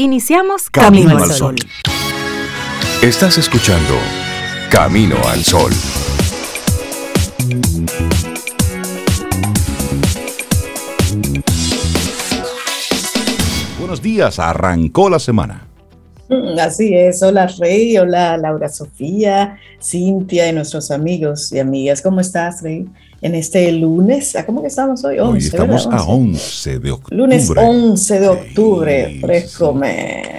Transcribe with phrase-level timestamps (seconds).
[0.00, 1.56] Iniciamos Camino, al Sol.
[3.02, 3.94] Estás escuchando
[4.70, 5.72] Camino al Sol.
[13.80, 15.66] Buenos días, arrancó la semana.
[16.28, 22.02] Mm, así es, hola Rey, hola Laura Sofía, Cintia y nuestros amigos y amigas.
[22.02, 22.86] ¿Cómo estás, Rey?
[23.20, 25.18] En este lunes, ¿cómo que estamos hoy?
[25.18, 27.16] hoy estamos a 11 de octubre.
[27.16, 29.80] Lunes 11 de octubre, fresco.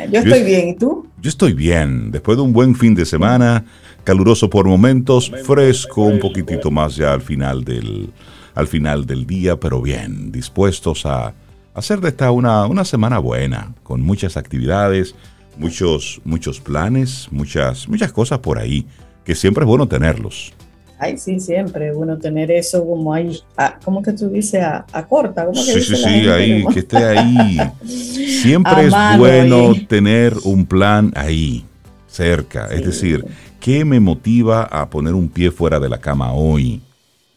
[0.10, 1.06] Yo estoy bien, ¿y tú?
[1.22, 3.66] Yo estoy bien, después de un buen fin de semana,
[4.06, 8.12] caluroso por momentos, fresco un poquitito más ya al final del,
[8.56, 11.34] al final del día, pero bien, dispuestos a
[11.74, 15.16] hacer de esta una, una semana buena, con muchas actividades,
[15.58, 18.86] muchos, muchos planes, muchas, muchas cosas por ahí,
[19.26, 20.54] que siempre es bueno tenerlos.
[21.02, 23.40] Ay, sí, siempre es bueno tener eso como ahí,
[23.86, 24.62] ¿cómo que tú dices?
[24.62, 25.46] A, corta.
[25.46, 27.58] ¿cómo que sí, sí, sí, ahí, que esté ahí.
[27.86, 31.66] Siempre es bueno tener un plan ahí,
[32.08, 32.68] cerca.
[32.68, 33.26] Es decir,
[33.62, 36.82] ¿qué me motiva a poner un pie fuera de la cama hoy?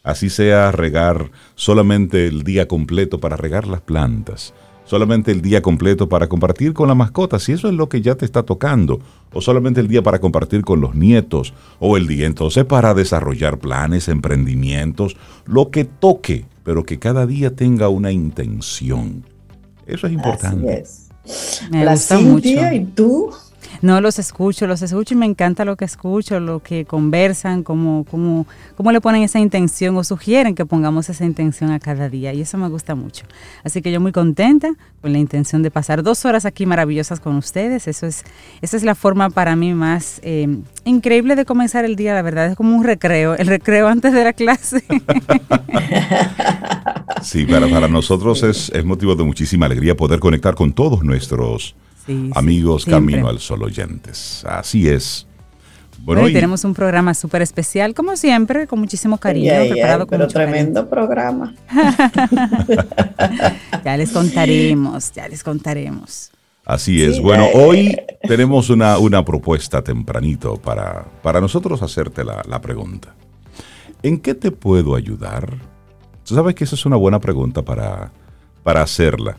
[0.02, 4.52] Así sea regar solamente el día completo para regar las plantas
[4.92, 8.14] solamente el día completo para compartir con la mascota, si eso es lo que ya
[8.14, 9.00] te está tocando,
[9.32, 13.58] o solamente el día para compartir con los nietos, o el día entonces para desarrollar
[13.58, 19.24] planes, emprendimientos, lo que toque, pero que cada día tenga una intención.
[19.86, 20.84] Eso es importante.
[21.70, 22.50] Me la gusta mucho.
[22.50, 23.30] ¿Y tú?
[23.83, 28.06] No, los escucho, los escucho y me encanta lo que escucho, lo que conversan, cómo,
[28.08, 32.33] cómo, cómo le ponen esa intención o sugieren que pongamos esa intención a cada día
[32.33, 33.24] y eso me gusta mucho.
[33.64, 37.34] Así que yo muy contenta con la intención de pasar dos horas aquí maravillosas con
[37.36, 37.89] ustedes.
[37.89, 38.22] Eso es,
[38.61, 42.46] esa es la forma para mí más eh, increíble de comenzar el día, la verdad,
[42.46, 44.84] es como un recreo, el recreo antes de la clase.
[47.22, 51.77] Sí, para, para nosotros es, es motivo de muchísima alegría poder conectar con todos nuestros
[52.34, 54.45] amigos Camino al Sol oyentes.
[54.45, 55.27] Así es.
[56.05, 60.29] Bueno, hoy tenemos un programa súper especial, como siempre, con muchísimo cariño, preparado con pero
[60.29, 61.55] tremendo programa.
[63.85, 66.33] ya les contaremos, ya les contaremos.
[66.64, 67.20] Así es.
[67.20, 68.18] bueno, eh, hoy eh.
[68.27, 73.14] tenemos una, una, propuesta tempranito para, para nosotros hacerte la, la pregunta.
[74.02, 75.57] ¿En qué te puedo ayudar?
[76.24, 78.11] Tú sabes que esa es una buena pregunta para,
[78.64, 79.39] para hacerla.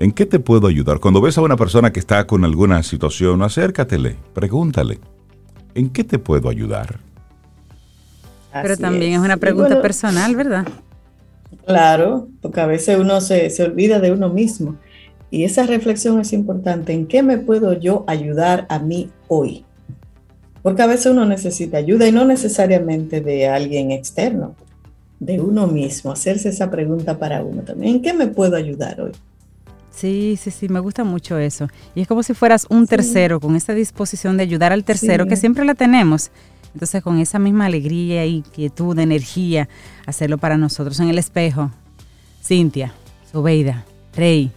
[0.00, 0.98] ¿En qué te puedo ayudar?
[0.98, 4.98] Cuando ves a una persona que está con alguna situación, acércatele, pregúntale,
[5.74, 7.00] ¿en qué te puedo ayudar?
[8.50, 10.66] Pero también es, una pregunta personal, ¿verdad?
[11.66, 14.76] Claro, porque a veces uno se, se olvida de uno mismo.
[15.30, 16.94] Y esa reflexión es importante.
[16.94, 19.66] ¿En qué me puedo yo ayudar a mí hoy?
[20.62, 24.54] Porque a veces uno necesita ayuda y no necesariamente de alguien externo,
[25.18, 26.10] de uno mismo.
[26.10, 27.96] Hacerse esa pregunta para uno también.
[27.96, 29.12] ¿En qué me puedo ayudar hoy?
[30.00, 31.68] Sí, sí, sí, me gusta mucho eso.
[31.94, 35.36] Y es como si fueras un tercero, con esa disposición de ayudar al tercero, que
[35.36, 36.30] siempre la tenemos.
[36.72, 39.68] Entonces, con esa misma alegría y quietud, energía,
[40.06, 41.70] hacerlo para nosotros en el espejo.
[42.42, 42.94] Cintia,
[43.30, 43.84] Sobeida,
[44.14, 44.50] Rey,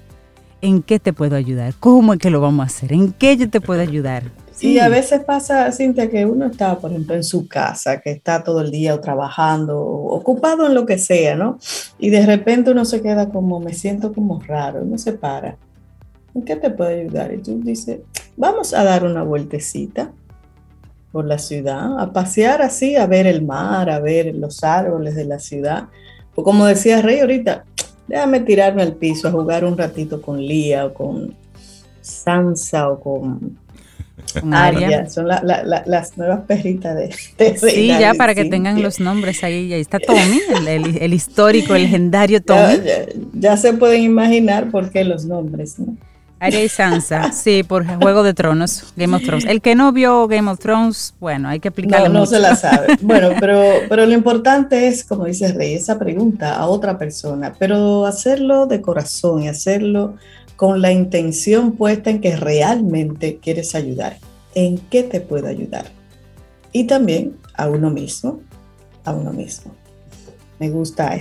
[0.62, 1.74] ¿en qué te puedo ayudar?
[1.78, 2.94] ¿Cómo es que lo vamos a hacer?
[2.94, 4.32] ¿En qué yo te puedo ayudar?
[4.56, 8.44] Sí, a veces pasa, Cintia, que uno está, por ejemplo, en su casa, que está
[8.44, 11.58] todo el día trabajando, ocupado en lo que sea, ¿no?
[11.98, 15.58] Y de repente uno se queda como, me siento como raro, uno se para.
[16.36, 17.34] ¿En qué te puede ayudar?
[17.34, 18.02] Y tú dices,
[18.38, 20.12] vamos a dar una vueltecita
[21.12, 25.26] por la ciudad, a pasear así, a ver el mar, a ver los árboles de
[25.26, 25.90] la ciudad.
[26.36, 27.66] O como decía Rey ahorita,
[28.08, 31.36] déjame tirarme al piso a jugar un ratito con Lía o con
[32.02, 33.63] Sansa o con
[34.52, 35.10] Aria.
[35.10, 39.74] Son las nuevas perritas de, Sí, ya para que tengan los nombres ahí.
[39.74, 42.80] Ahí está Tommy, el, histórico, el legendario Tommy.
[43.34, 45.96] Ya, se pueden imaginar por qué los nombres, ¿no?
[46.44, 49.46] Aria y Sansa, sí, por Juego de Tronos, Game of Thrones.
[49.46, 52.58] El que no vio Game of Thrones, bueno, hay que explicarle No, no se la
[52.58, 52.98] sabe.
[53.02, 58.06] Bueno, pero, pero lo importante es, como dice Rey, esa pregunta a otra persona, pero
[58.06, 60.16] hacerlo de corazón y hacerlo
[60.56, 64.18] con la intención puesta en que realmente quieres ayudar.
[64.56, 65.86] ¿En qué te puedo ayudar?
[66.72, 68.42] Y también a uno mismo,
[69.04, 69.74] a uno mismo.
[70.60, 71.16] Me gusta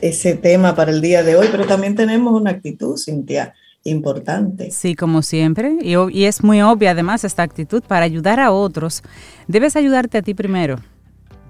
[0.00, 3.54] ese tema para el día de hoy, pero también tenemos una actitud, Cintia,
[3.84, 4.70] importante.
[4.70, 9.02] Sí, como siempre, y, es muy obvia además esta actitud para ayudar a otros.
[9.46, 10.80] Debes ayudarte a ti primero,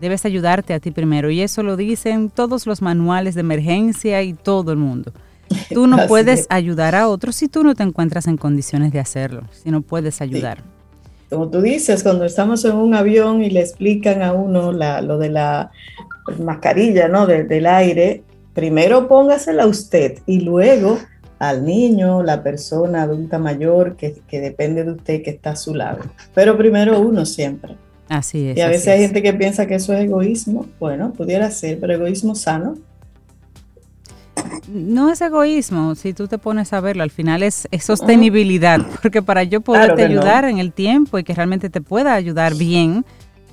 [0.00, 4.34] debes ayudarte a ti primero, y eso lo dicen todos los manuales de emergencia y
[4.34, 5.12] todo el mundo.
[5.72, 9.42] Tú no puedes ayudar a otros si tú no te encuentras en condiciones de hacerlo,
[9.52, 10.62] si no puedes ayudar.
[11.30, 15.28] Como tú dices, cuando estamos en un avión y le explican a uno lo de
[15.28, 15.70] la
[16.38, 17.26] mascarilla, ¿no?
[17.26, 18.22] del aire,
[18.54, 20.98] primero póngasela usted y luego
[21.38, 26.00] al niño, la persona adulta mayor que, depende de usted que está a su lado.
[26.34, 27.76] Pero primero uno siempre.
[28.08, 28.56] Así es.
[28.56, 30.66] Y a veces hay gente que piensa que eso es egoísmo.
[30.80, 32.76] Bueno, pudiera ser, pero egoísmo sano.
[34.66, 39.42] No es egoísmo, si tú te pones a verlo, al final es, sostenibilidad, porque para
[39.44, 43.04] yo poderte ayudar en el tiempo y que realmente te pueda ayudar bien,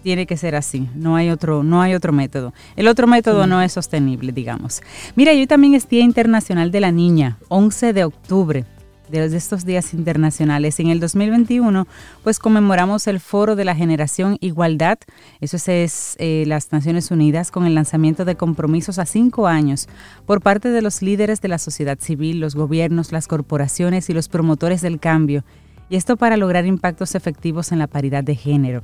[0.04, 2.54] tiene que ser así, no hay otro, no hay otro método.
[2.76, 4.82] El otro método no es sostenible, digamos.
[5.16, 8.66] Mira, yo también es Día Internacional de la Niña, 11 de octubre
[9.10, 10.80] de estos días internacionales.
[10.80, 11.88] En el 2021,
[12.24, 14.98] pues conmemoramos el Foro de la Generación Igualdad,
[15.42, 19.88] eso es, eh, las Naciones Unidas, con el lanzamiento de compromisos a cinco años
[20.26, 24.28] por parte de los líderes de la sociedad civil, los gobiernos, las corporaciones y los
[24.28, 25.44] promotores del cambio,
[25.90, 28.84] y esto para lograr impactos efectivos en la paridad de género.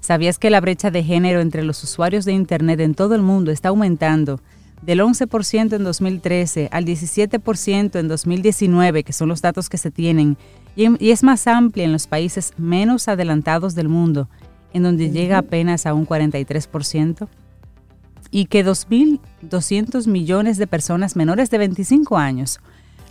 [0.00, 3.50] ¿Sabías que la brecha de género entre los usuarios de Internet en todo el mundo
[3.50, 4.40] está aumentando
[4.82, 10.36] del 11% en 2013 al 17% en 2019, que son los datos que se tienen,
[10.76, 14.28] y, es más amplia en los países menos adelantados del mundo,
[14.72, 17.28] en donde llega apenas a un 43%?
[18.30, 22.60] Y que 2.200 millones de personas menores de 25 años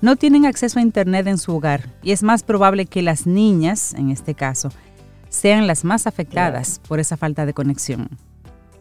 [0.02, 3.94] no tienen acceso a Internet en su hogar, y es más probable que las niñas,
[3.96, 4.70] en este caso,
[5.30, 8.10] sean las más afectadas por esa falta de conexión.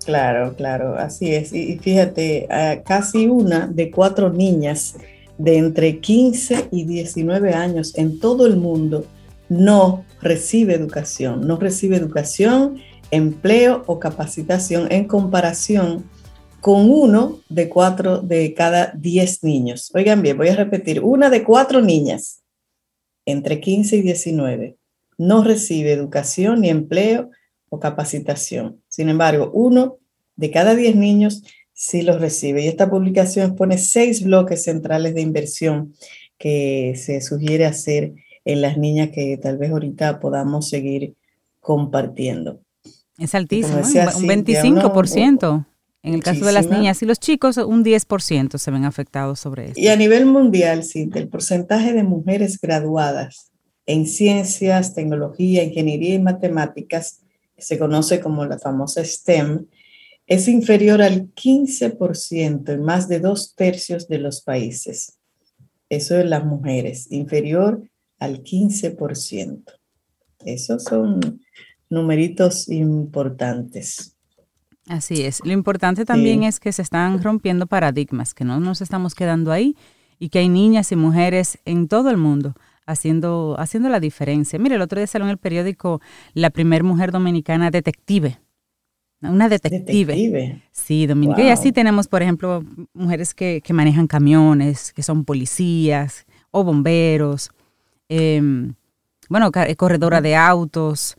[0.07, 1.53] Claro, claro, así es.
[1.53, 2.47] Y fíjate,
[2.85, 4.95] casi una de cuatro niñas
[5.37, 9.05] de entre 15 y 19 años en todo el mundo
[9.49, 12.79] no recibe educación, no recibe educación,
[13.11, 16.09] empleo o capacitación en comparación
[16.61, 19.91] con uno de cuatro de cada 10 niños.
[19.93, 22.45] Oigan bien, voy a repetir, una de cuatro niñas
[23.25, 24.77] entre 15 y 19
[25.19, 27.31] no recibe educación ni empleo
[27.69, 28.81] o capacitación.
[28.97, 29.99] Sin embargo, uno
[30.37, 31.43] de cada diez niños
[31.75, 32.65] sí los recibe.
[32.65, 35.93] Y esta publicación pone seis bloques centrales de inversión
[36.39, 38.15] que se sugiere hacer
[38.47, 41.15] en las niñas que tal vez ahorita podamos seguir
[41.61, 42.63] compartiendo.
[43.19, 44.07] Es altísimo, ¿eh?
[44.17, 45.67] un 25%.
[46.03, 49.67] en el caso de las niñas y los chicos, un 10% se ven afectados sobre
[49.67, 49.79] esto.
[49.79, 53.51] Y a nivel mundial, sí, el porcentaje de mujeres graduadas
[53.85, 57.21] en ciencias, tecnología, ingeniería y matemáticas,
[57.59, 59.67] se conoce como la famosa STEM,
[60.27, 65.19] es inferior al 15% en más de dos tercios de los países.
[65.89, 67.83] Eso es las mujeres, inferior
[68.19, 69.63] al 15%.
[70.45, 71.41] Esos son
[71.89, 74.17] numeritos importantes.
[74.89, 75.41] Así es.
[75.45, 79.77] Lo importante también es que se están rompiendo paradigmas, que no nos estamos quedando ahí
[80.19, 82.55] y que hay niñas y mujeres en todo el mundo
[82.87, 84.59] haciendo, haciendo la diferencia.
[84.59, 86.01] Mire, el otro día salió en el periódico
[86.33, 88.39] la primer mujer dominicana detective.
[89.23, 90.63] Una detective.
[90.73, 91.49] Sí, dominicana.
[91.49, 97.51] Y así tenemos, por ejemplo, mujeres que, manejan camiones, que son policías o bomberos,
[98.09, 98.75] em,
[99.29, 101.17] bueno, corredora de autos.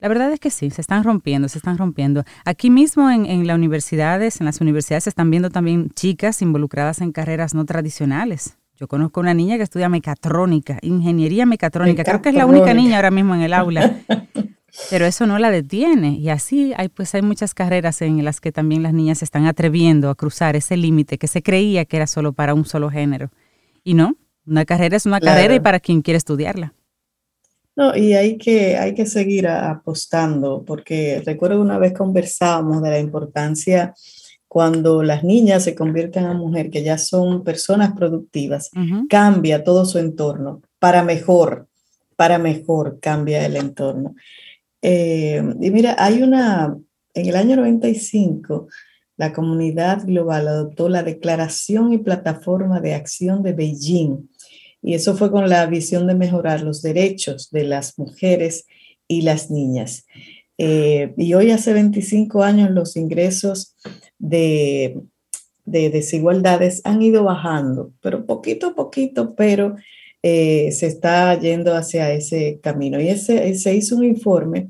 [0.00, 2.24] La verdad es que sí, se están rompiendo, se están rompiendo.
[2.44, 7.00] Aquí mismo en, en las universidades, en las universidades se están viendo también chicas involucradas
[7.00, 8.58] en carreras no tradicionales.
[8.76, 12.02] Yo conozco una niña que estudia mecatrónica, ingeniería mecatrónica.
[12.02, 14.00] Creo que es la única niña ahora mismo en el aula.
[14.90, 16.18] Pero eso no la detiene.
[16.18, 19.46] Y así hay, pues hay muchas carreras en las que también las niñas se están
[19.46, 23.30] atreviendo a cruzar ese límite que se creía que era solo para un solo género.
[23.84, 24.16] Y no,
[24.46, 26.74] una carrera es una carrera y para quien quiere estudiarla.
[27.76, 33.00] No, y hay que, hay que seguir apostando, porque recuerdo una vez conversábamos de la
[33.00, 33.94] importancia
[34.54, 38.70] cuando las niñas se convierten en mujer, que ya son personas productivas,
[39.08, 41.66] cambia todo su entorno para mejor,
[42.14, 44.14] para mejor cambia el entorno.
[44.80, 46.78] Eh, y mira, hay una,
[47.14, 48.68] en el año 95,
[49.16, 54.28] la comunidad global adoptó la Declaración y Plataforma de Acción de Beijing,
[54.80, 58.66] y eso fue con la visión de mejorar los derechos de las mujeres
[59.08, 60.06] y las niñas.
[60.58, 63.74] Eh, y hoy hace 25 años los ingresos
[64.24, 65.00] de,
[65.64, 69.76] desigualdades han ido bajando, pero poquito a poquito, pero
[70.22, 73.00] eh, se está yendo hacia ese camino.
[73.00, 74.68] Y ese, se hizo un informe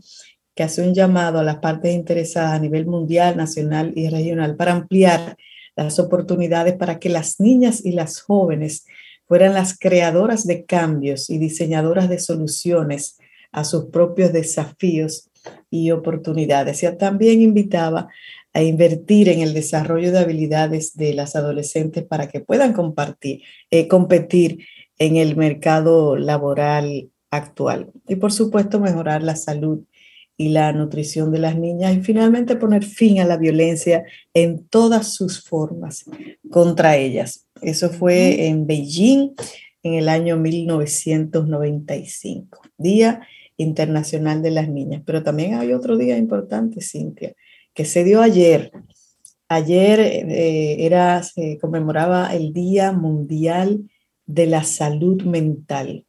[0.55, 4.73] que hace un llamado a las partes interesadas a nivel mundial, nacional y regional para
[4.73, 5.37] ampliar
[5.77, 8.87] las oportunidades para que las niñas y las jóvenes
[9.27, 13.19] fueran las creadoras de cambios y diseñadoras de soluciones
[13.51, 15.31] a sus propios desafíos
[15.71, 16.83] y oportunidades.
[16.83, 18.09] Y también invitaba
[18.55, 23.89] a invertir en el desarrollo de habilidades de las adolescentes para que puedan compartir, eh,
[23.89, 24.65] competir
[24.99, 27.93] en el mercado laboral actual.
[28.09, 29.81] Y por supuesto mejorar la salud
[30.37, 35.15] y la nutrición de las niñas y finalmente poner fin a la violencia en todas
[35.15, 36.05] sus formas
[36.51, 37.47] contra ellas.
[37.61, 39.35] Eso fue en Beijing
[39.83, 45.03] en el año 1995, Día Internacional de las Niñas.
[45.05, 47.35] Pero también hay otro día importante, Cintia,
[47.75, 48.73] que se dio ayer.
[49.49, 53.91] Ayer eh, era, se conmemoraba el Día Mundial
[54.27, 56.07] de la Salud Mental.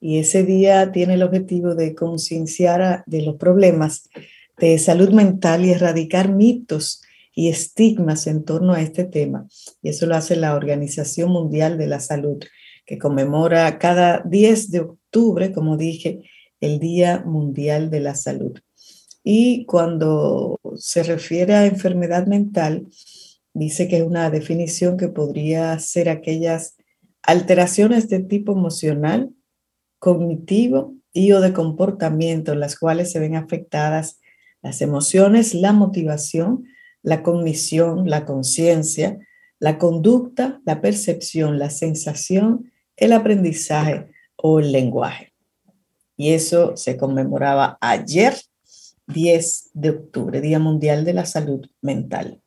[0.00, 4.08] Y ese día tiene el objetivo de concienciar de los problemas
[4.58, 7.02] de salud mental y erradicar mitos
[7.34, 9.46] y estigmas en torno a este tema.
[9.82, 12.38] Y eso lo hace la Organización Mundial de la Salud,
[12.84, 16.22] que conmemora cada 10 de octubre, como dije,
[16.60, 18.58] el Día Mundial de la Salud.
[19.30, 22.86] Y cuando se refiere a enfermedad mental,
[23.52, 26.78] dice que es una definición que podría ser aquellas
[27.20, 29.34] alteraciones de tipo emocional,
[29.98, 34.18] cognitivo y o de comportamiento, las cuales se ven afectadas
[34.62, 36.64] las emociones, la motivación,
[37.02, 39.18] la cognición, la conciencia,
[39.58, 44.06] la conducta, la percepción, la sensación, el aprendizaje
[44.36, 45.34] o el lenguaje.
[46.16, 48.34] Y eso se conmemoraba ayer,
[49.08, 52.40] 10 de octubre, Día Mundial de la Salud Mental.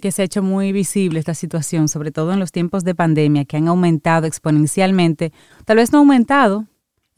[0.00, 3.44] Que se ha hecho muy visible esta situación, sobre todo en los tiempos de pandemia,
[3.44, 5.32] que han aumentado exponencialmente.
[5.64, 6.66] Tal vez no aumentado,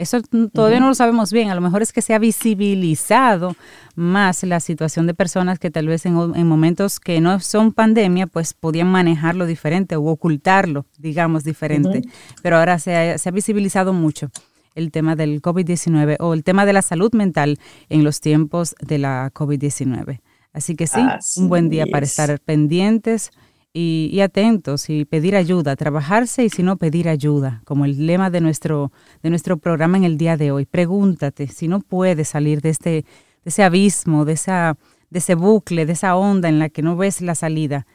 [0.01, 0.19] eso
[0.55, 1.51] todavía no lo sabemos bien.
[1.51, 3.55] A lo mejor es que se ha visibilizado
[3.97, 8.55] más la situación de personas que tal vez en, momentos que no son pandemia, pues
[8.55, 12.01] podían manejarlo diferente o ocultarlo, digamos, diferente.
[12.43, 14.31] Pero ahora se ha, visibilizado mucho
[14.75, 17.59] el tema del COVID-19 o el tema de la salud mental
[17.89, 20.21] en los tiempos de la COVID-19.
[20.53, 21.01] Así que sí,
[21.37, 23.31] un buen día para estar pendientes
[23.73, 28.41] y, atentos y pedir ayuda, trabajarse y si no pedir ayuda, como el lema de
[28.41, 28.91] nuestro,
[29.23, 30.67] de nuestro programa en el día de hoy.
[30.67, 33.05] Pregúntate si no puedes salir de, este, de
[33.45, 34.77] ese abismo, de, esa,
[35.11, 37.87] de ese bucle, de esa onda en la que no ves la salida.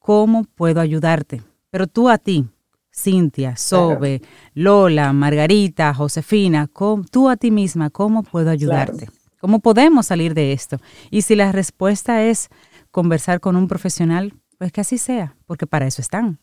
[0.00, 1.42] ¿Cómo puedo ayudarte?
[1.70, 2.46] Pero tú a ti,
[2.94, 4.22] Cintia, Sobe,
[4.54, 6.68] Lola, Margarita, Josefina,
[7.10, 9.08] tú a ti misma, ¿cómo puedo ayudarte?
[9.40, 10.78] ¿Cómo podemos salir de esto?
[11.10, 12.48] Y si la respuesta es
[12.90, 16.38] conversar con un profesional, pues que así sea, porque para eso están.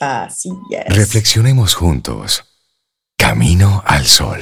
[0.00, 0.94] Así es.
[0.94, 2.44] Reflexionemos juntos.
[3.16, 4.40] Camino al sol.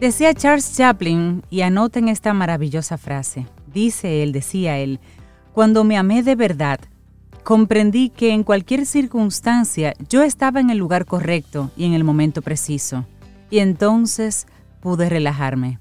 [0.00, 3.46] Decía Charles Chaplin, y anoten esta maravillosa frase.
[3.70, 4.98] Dice él, decía él,
[5.52, 6.80] cuando me amé de verdad,
[7.44, 12.40] comprendí que en cualquier circunstancia yo estaba en el lugar correcto y en el momento
[12.40, 13.04] preciso
[13.50, 14.46] y entonces
[14.80, 15.78] pude relajarme.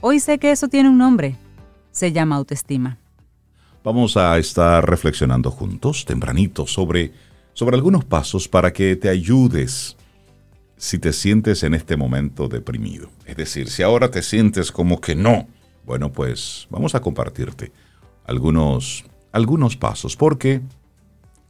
[0.00, 1.36] Hoy sé que eso tiene un nombre.
[1.92, 2.98] Se llama autoestima.
[3.84, 7.12] Vamos a estar reflexionando juntos tempranito sobre,
[7.52, 9.96] sobre algunos pasos para que te ayudes
[10.76, 13.10] si te sientes en este momento deprimido.
[13.26, 15.48] Es decir, si ahora te sientes como que no,
[15.84, 17.72] bueno, pues vamos a compartirte
[18.26, 20.60] algunos, algunos pasos, porque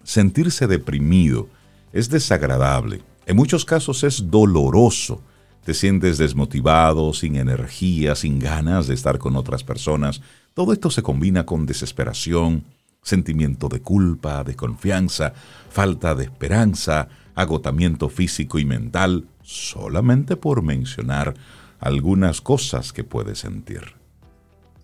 [0.03, 1.49] sentirse deprimido
[1.93, 5.23] es desagradable, en muchos casos es doloroso
[5.65, 10.21] te sientes desmotivado, sin energía, sin ganas de estar con otras personas.
[10.53, 12.65] Todo esto se combina con desesperación,
[13.03, 15.33] sentimiento de culpa, desconfianza,
[15.71, 21.35] falta de esperanza, agotamiento físico y mental, solamente por mencionar
[21.81, 23.83] algunas cosas que puedes sentir.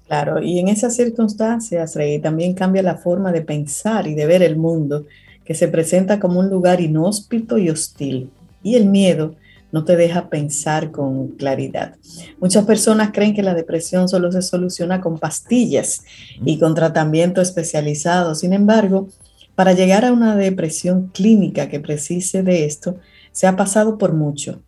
[0.06, 4.42] Claro, y en esas circunstancias, Rey, también cambia la forma de pensar y de ver
[4.42, 5.06] el mundo,
[5.44, 8.30] que se presenta como un lugar inhóspito y hostil.
[8.62, 9.36] Y el miedo
[9.72, 11.94] no te deja pensar con claridad.
[12.40, 16.02] Muchas personas creen que la depresión solo se soluciona con pastillas
[16.44, 18.34] y con tratamiento especializado.
[18.34, 19.08] Sin embargo,
[19.54, 22.96] para llegar a una depresión clínica que precise de esto,
[23.32, 24.62] se ha pasado por mucho.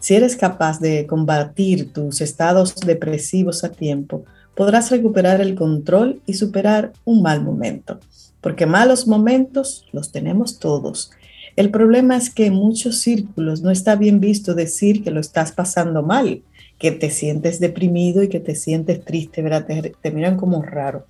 [0.00, 6.34] Si eres capaz de combatir tus estados depresivos a tiempo, podrás recuperar el control y
[6.34, 7.98] superar un mal momento,
[8.40, 11.10] porque malos momentos los tenemos todos
[11.58, 15.50] el problema es que en muchos círculos no está bien visto decir que lo estás
[15.50, 16.42] pasando mal,
[16.78, 19.66] que te sientes deprimido y que te sientes triste, ¿verdad?
[20.00, 21.04] Te, miran como raro.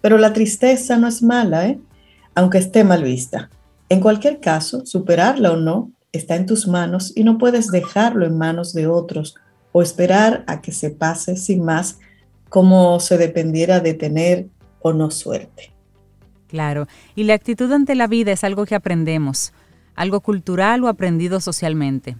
[0.00, 1.78] Pero la tristeza no es mala, ¿eh?
[2.34, 3.50] Aunque esté mal vista.
[3.88, 8.38] En cualquier caso, superarla o no está en tus manos y no puedes dejarlo en
[8.38, 9.34] manos de otros
[9.72, 11.98] o esperar a que se pase sin más
[12.48, 14.46] como se dependiera de tener
[14.80, 15.72] o no suerte.
[16.48, 16.86] Claro,
[17.16, 19.52] y la actitud ante la vida es algo que aprendemos
[19.94, 22.16] algo cultural o aprendido socialmente.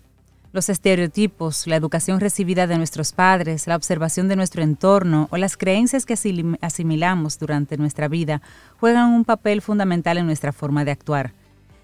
[0.55, 5.57] Los estereotipos, la educación recibida de nuestros padres, la observación de nuestro entorno o las
[5.57, 6.15] creencias que
[6.61, 8.41] asimilamos durante nuestra vida
[8.79, 11.33] juegan un papel fundamental en nuestra forma de actuar.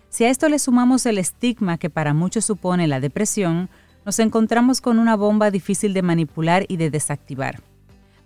[0.09, 3.69] Si a esto le sumamos el estigma que para muchos supone la depresión,
[4.07, 7.61] nos encontramos con una bomba difícil de manipular y de desactivar.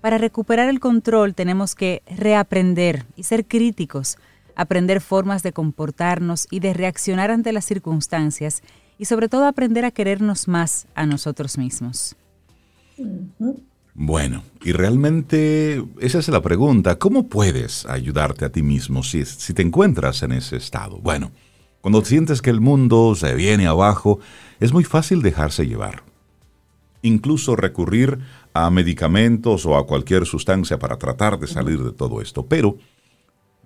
[0.03, 4.19] Para recuperar el control tenemos que reaprender y ser críticos,
[4.57, 8.63] aprender formas de comportarnos y de reaccionar ante las circunstancias
[8.99, 12.17] y sobre todo aprender a querernos más a nosotros mismos.
[13.95, 19.55] Bueno, y realmente esa es la pregunta, ¿cómo puedes ayudarte a ti mismo si, si
[19.55, 20.99] te encuentras en ese estado?
[20.99, 21.31] Bueno,
[21.81, 24.19] cuando sientes que el mundo se viene abajo,
[24.59, 26.03] es muy fácil dejarse llevar.
[27.03, 28.19] Incluso recurrir
[28.55, 32.47] a medicamentos o a cualquier sustancia para tratar de salir de todo esto.
[32.47, 32.79] Pero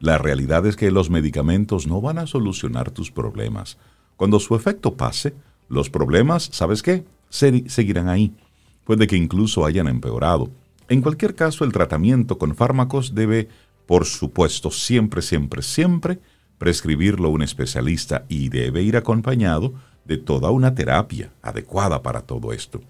[0.00, 3.78] la realidad es que los medicamentos no van a solucionar tus problemas.
[4.18, 5.32] Cuando su efecto pase,
[5.68, 7.04] los problemas, ¿sabes qué?
[7.30, 8.34] seguirán ahí.
[8.82, 10.50] Puede que incluso hayan empeorado.
[10.88, 13.48] En cualquier caso, el tratamiento con fármacos debe,
[13.86, 16.18] por supuesto, siempre, siempre, siempre
[16.58, 22.80] prescribirlo un especialista y debe ir acompañado de toda una terapia adecuada para todo esto.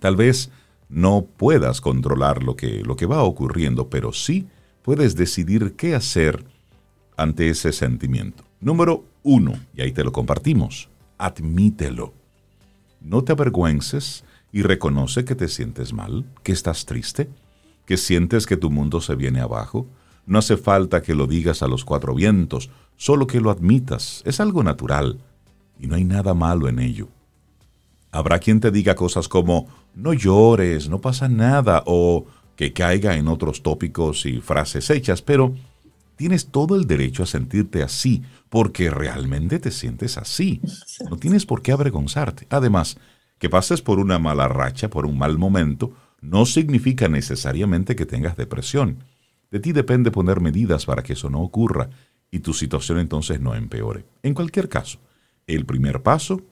[0.00, 0.50] Tal vez
[0.88, 4.48] no puedas controlar lo que, lo que va ocurriendo, pero sí
[4.82, 6.44] puedes decidir qué hacer
[7.16, 8.42] ante ese sentimiento.
[8.60, 12.14] Número uno, y ahí te lo compartimos, admítelo.
[13.00, 17.28] No te avergüences y reconoce que te sientes mal, que estás triste,
[17.86, 19.88] que sientes que tu mundo se viene abajo.
[20.26, 24.22] No hace falta que lo digas a los cuatro vientos, solo que lo admitas.
[24.24, 25.18] Es algo natural
[25.80, 27.08] y no hay nada malo en ello.
[28.12, 29.66] Habrá quien te diga cosas como
[29.96, 35.52] no llores, no pasa nada, o que caiga en otros tópicos y frases hechas, pero
[36.16, 40.60] tienes todo el derecho a sentirte así, porque realmente te sientes así.
[41.08, 42.46] No tienes por qué avergonzarte.
[42.50, 42.98] Además,
[43.38, 48.36] que pases por una mala racha, por un mal momento, no significa necesariamente que tengas
[48.36, 49.04] depresión.
[49.50, 51.90] De ti depende poner medidas para que eso no ocurra
[52.30, 54.04] y tu situación entonces no empeore.
[54.22, 54.98] En cualquier caso,
[55.46, 56.42] el primer paso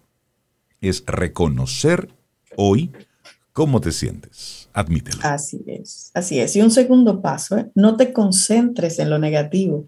[0.81, 2.09] es reconocer
[2.57, 2.93] hoy
[3.53, 4.64] cómo te sientes.
[4.75, 5.21] Admítelo.
[5.23, 6.55] Así es, así es.
[6.57, 7.71] Y un segundo paso, ¿eh?
[7.75, 9.87] no te concentres en lo negativo.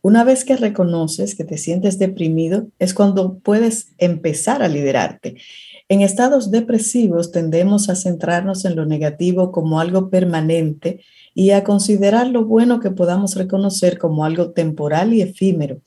[0.00, 5.36] Una vez que reconoces que te sientes deprimido, es cuando puedes empezar a liderarte.
[5.88, 11.00] En estados depresivos tendemos a centrarnos en lo negativo como algo permanente
[11.34, 15.80] y a considerar lo bueno que podamos reconocer como algo temporal y efímero.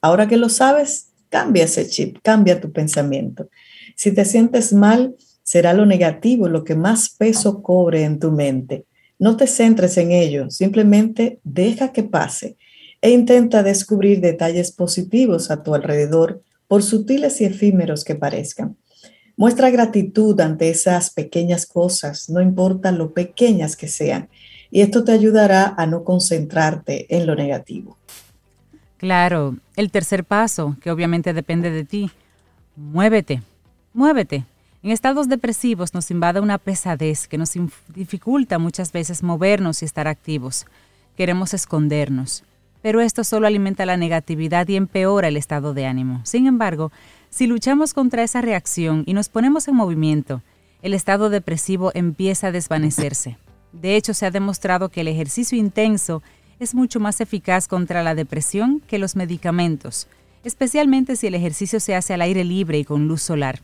[0.00, 3.48] Ahora que lo sabes, cambia ese chip, cambia tu pensamiento.
[3.94, 5.14] Si te sientes mal,
[5.52, 8.86] será lo negativo lo que más peso cobre en tu mente.
[9.18, 12.56] No te centres en ello, simplemente deja que pase
[13.02, 18.78] e intenta descubrir detalles positivos a tu alrededor, por sutiles y efímeros que parezcan.
[19.36, 24.30] Muestra gratitud ante esas pequeñas cosas, no importa lo pequeñas que sean,
[24.70, 27.98] y esto te ayudará a no concentrarte en lo negativo.
[28.96, 32.10] Claro, el tercer paso, que obviamente depende de ti,
[32.74, 33.42] muévete,
[33.92, 34.46] muévete.
[34.82, 37.52] En estados depresivos nos invade una pesadez que nos
[37.88, 40.66] dificulta muchas veces movernos y estar activos.
[41.16, 42.44] Queremos escondernos
[42.82, 46.20] pero esto solo alimenta la negatividad y empeora el estado de ánimo.
[46.24, 46.90] Sin embargo,
[47.30, 50.42] si luchamos contra esa reacción y nos ponemos en movimiento,
[50.82, 53.38] el estado depresivo empieza a desvanecerse.
[53.72, 56.22] De hecho, se ha demostrado que el ejercicio intenso
[56.58, 60.08] es mucho más eficaz contra la depresión que los medicamentos,
[60.44, 63.60] especialmente si el ejercicio se hace al aire libre y con luz solar.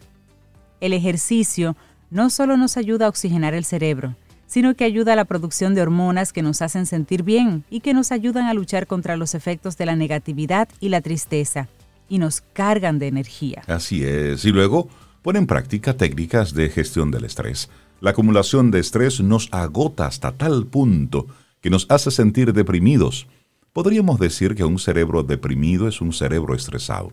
[0.81, 1.77] El ejercicio
[2.11, 4.15] no solo nos ayuda a oxigenar el cerebro,
[4.47, 7.95] sino que ayuda a la producción de hormonas que nos hacen sentir bien y que
[7.95, 11.69] nos ayudan a luchar contra los efectos de la negatividad y la tristeza,
[12.09, 13.63] y nos cargan de energía.
[13.67, 14.89] Así es, y luego
[15.23, 17.69] pone en práctica técnicas de gestión del estrés.
[18.01, 21.27] La acumulación de estrés nos agota hasta tal punto
[21.61, 23.27] que nos hace sentir deprimidos.
[23.73, 27.13] Podríamos decir que un cerebro deprimido es un cerebro estresado.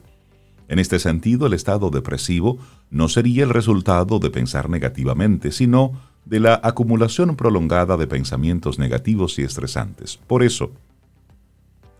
[0.67, 2.57] En este sentido, el estado depresivo
[2.89, 5.93] no sería el resultado de pensar negativamente, sino
[6.25, 10.17] de la acumulación prolongada de pensamientos negativos y estresantes.
[10.17, 10.71] Por eso,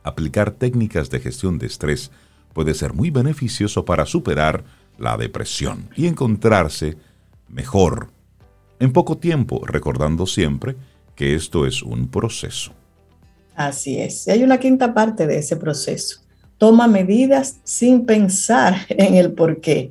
[0.04, 2.12] aplicar técnicas de gestión de estrés
[2.54, 4.63] puede ser muy beneficioso para superar
[4.97, 6.97] la depresión y encontrarse
[7.49, 8.10] mejor
[8.80, 10.75] en poco tiempo, recordando siempre
[11.15, 12.73] que esto es un proceso.
[13.56, 14.28] Así es.
[14.28, 16.24] Y hay una quinta parte de ese proceso.
[16.57, 19.89] Toma medidas sin pensar en el por qué.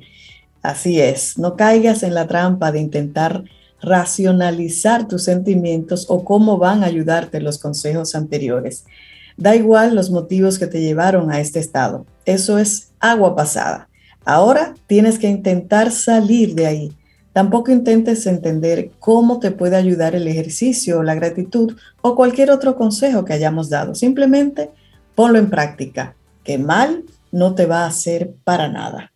[0.61, 1.37] Así es.
[1.37, 3.43] No caigas en la trampa de intentar
[3.81, 8.85] racionalizar tus sentimientos o cómo van a ayudarte los consejos anteriores.
[9.37, 12.05] Da igual los motivos que te llevaron a este estado.
[12.25, 13.89] Eso es agua pasada.
[14.23, 16.93] Ahora tienes que intentar salir de ahí.
[17.31, 23.25] Tampoco intentes entender cómo te puede ayudar el ejercicio, la gratitud o cualquier otro consejo
[23.25, 23.93] que hayamos dado.
[23.93, 24.71] Simplemente
[25.15, 29.11] ponlo en práctica, que mal no te va a hacer para nada.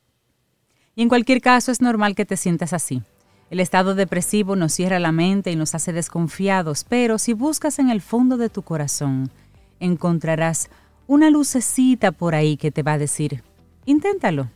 [0.96, 3.02] Y en cualquier caso es normal que te sientas así.
[3.50, 7.90] El estado depresivo nos cierra la mente y nos hace desconfiados, pero si buscas en
[7.90, 9.32] el fondo de tu corazón,
[9.80, 10.70] encontrarás
[11.08, 13.44] una lucecita por ahí que te va a decir,
[13.86, 14.50] inténtalo,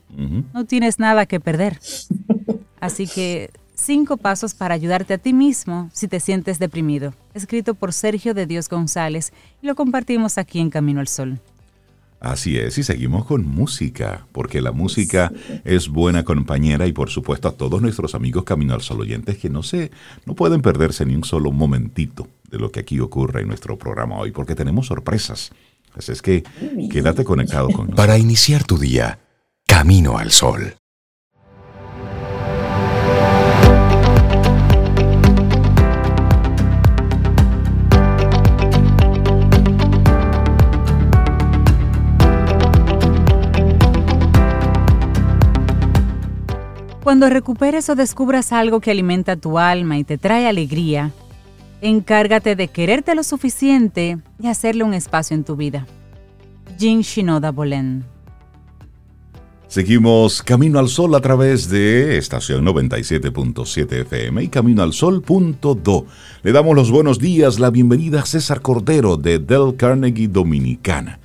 [0.54, 1.80] no tienes nada que perder.
[2.80, 7.94] Así que cinco pasos para ayudarte a ti mismo si te sientes deprimido, escrito por
[7.94, 9.32] Sergio de Dios González
[9.62, 11.40] y lo compartimos aquí en Camino al Sol.
[12.24, 15.30] Así es, y seguimos con música, porque la música
[15.66, 19.50] es buena compañera y por supuesto a todos nuestros amigos Camino al Sol oyentes que
[19.50, 19.92] no se,
[20.26, 24.16] no pueden perderse ni un solo momentito de lo que aquí ocurre en nuestro programa
[24.16, 25.52] hoy, porque tenemos sorpresas.
[25.96, 26.46] Así es que
[26.90, 27.98] quédate conectado con nosotros.
[27.98, 29.20] Para iniciar tu día,
[29.68, 30.76] Camino al Sol.
[47.04, 51.12] Cuando recuperes o descubras algo que alimenta tu alma y te trae alegría,
[51.82, 55.86] encárgate de quererte lo suficiente y hacerle un espacio en tu vida.
[56.80, 58.06] Jin Shinoda Bolen.
[59.68, 66.06] Seguimos Camino al Sol a través de estación 97.7 FM y Camino al Sol.do.
[66.42, 71.20] Le damos los buenos días, la bienvenida a César Cordero de Del Carnegie Dominicana.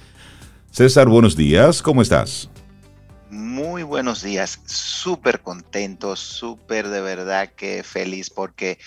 [0.72, 2.50] César, buenos días, ¿cómo estás?
[3.30, 8.78] Muy buenos días, súper contento, súper de verdad que feliz porque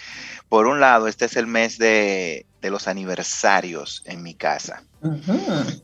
[0.50, 4.84] por un lado este es el mes de, los aniversarios en mi casa.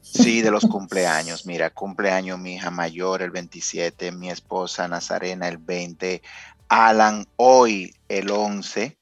[0.02, 1.46] Sí, de los cumpleaños.
[1.46, 6.22] Mira, cumpleaños mi hija mayor el 27, mi esposa Nazarena el 20,
[6.68, 8.98] Alan hoy el 11.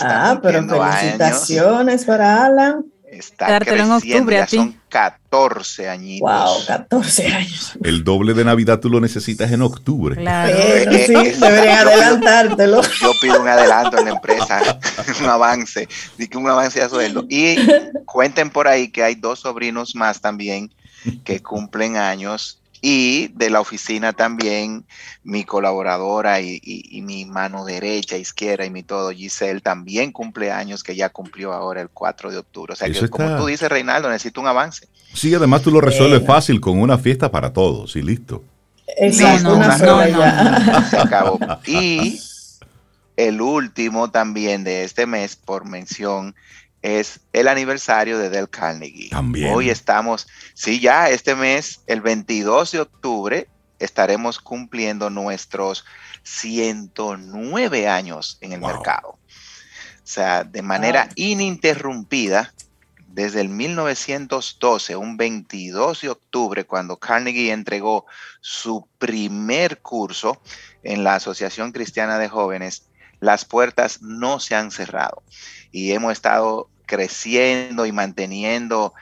[0.00, 2.86] ah, pero felicitaciones para Alan.
[3.20, 6.28] Está creciendo, en octubre, ya son 14 añitos.
[6.28, 7.72] Wow, 14 años.
[7.84, 10.16] El doble de Navidad tú lo necesitas en octubre.
[10.16, 10.56] Claro.
[10.56, 12.82] sí, deberían adelantártelo.
[12.82, 14.78] Yo pido un adelanto en la empresa,
[15.20, 17.26] un avance, que un avance a sueldo.
[17.28, 17.56] Y
[18.06, 20.72] cuenten por ahí que hay dos sobrinos más también
[21.24, 24.84] que cumplen años y de la oficina también
[25.22, 30.96] mi colaboradora y, mi mano derecha, izquierda y mi todo, Giselle, también cumple años que
[30.96, 32.72] ya cumplió ahora el 4 de octubre.
[32.72, 34.88] O sea que como tú dices, Reinaldo, necesito un avance.
[35.12, 38.44] Sí, además tú lo resuelves fácil con una fiesta para todos y listo.
[38.96, 41.38] Exacto, una sola Se acabó.
[41.66, 42.20] Y
[43.16, 46.34] el último también de este mes, por mención,
[46.82, 49.10] es el aniversario de Del Carnegie.
[49.10, 49.54] También.
[49.54, 55.84] Hoy estamos, sí, ya este mes, el 22 de octubre, estaremos cumpliendo nuestros
[56.22, 59.18] 109 años en el mercado.
[60.10, 62.52] O sea, de manera ininterrumpida,
[63.06, 68.06] desde el 1912, un 22 de octubre, cuando Carnegie entregó
[68.40, 70.40] su primer curso
[70.82, 72.89] en la Asociación Cristiana de Jóvenes,
[73.20, 75.22] las puertas no se han cerrado
[75.70, 78.92] y hemos estado creciendo y manteniendo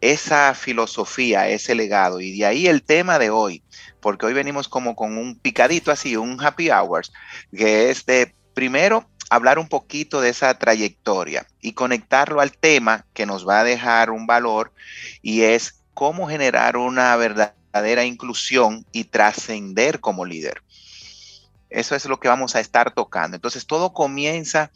[0.00, 2.20] esa filosofía, ese legado.
[2.20, 3.62] Y de ahí el tema de hoy,
[4.00, 7.12] porque hoy venimos como con un picadito así, un happy hours,
[7.56, 13.26] que es de primero hablar un poquito de esa trayectoria y conectarlo al tema que
[13.26, 14.72] nos va a dejar un valor
[15.22, 20.62] y es cómo generar una verdadera inclusión y trascender como líder.
[21.70, 23.36] Eso es lo que vamos a estar tocando.
[23.36, 24.70] Entonces todo comienza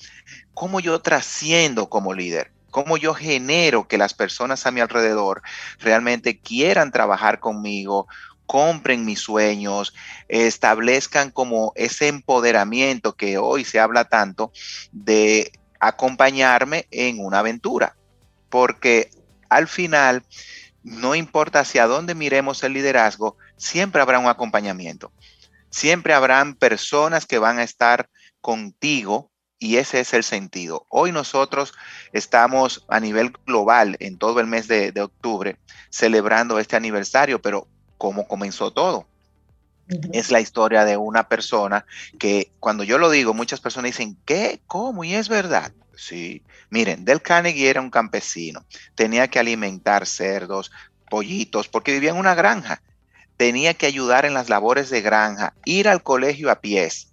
[0.55, 5.43] cómo yo trasciendo como líder, cómo yo genero que las personas a mi alrededor
[5.79, 8.07] realmente quieran trabajar conmigo,
[8.47, 9.95] compren mis sueños,
[10.27, 14.51] establezcan como ese empoderamiento que hoy se habla tanto
[14.91, 17.97] de acompañarme en una aventura.
[18.49, 19.11] Porque
[19.49, 20.25] al final,
[20.83, 25.13] no importa hacia dónde miremos el liderazgo, siempre habrá un acompañamiento.
[25.71, 30.87] Siempre habrán personas que van a estar contigo y ese es el sentido.
[30.89, 31.75] Hoy nosotros
[32.13, 35.59] estamos a nivel global en todo el mes de, octubre
[35.91, 39.07] celebrando este aniversario, pero ¿cómo comenzó todo?
[40.13, 41.85] Es la historia de una persona
[42.19, 44.61] que cuando yo lo digo, muchas personas dicen, ¿qué?
[44.67, 45.05] ¿Cómo?
[45.05, 45.73] Y es verdad.
[45.95, 50.71] Sí, miren, Del Carnegie era un campesino, tenía que alimentar cerdos,
[51.11, 52.81] pollitos, porque vivía en una granja
[53.41, 57.09] tenía que ayudar en las labores de granja, ir al colegio a pies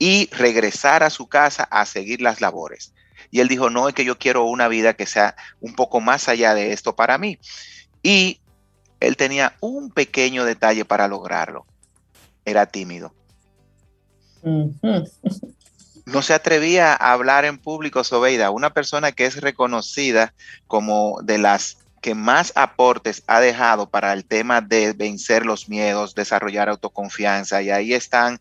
[0.00, 2.92] y regresar a su casa a seguir las labores.
[3.30, 6.28] Y él dijo, no, es que yo quiero una vida que sea un poco más
[6.28, 7.38] allá de esto para mí.
[8.02, 8.40] Y
[8.98, 11.66] él tenía un pequeño detalle para lograrlo.
[12.44, 13.14] Era tímido.
[16.04, 20.34] No se atrevía a hablar en público, Sobeida, una persona que es reconocida
[20.66, 26.14] como de las que más aportes ha dejado para el tema de vencer los miedos,
[26.14, 28.40] desarrollar autoconfianza, y ahí están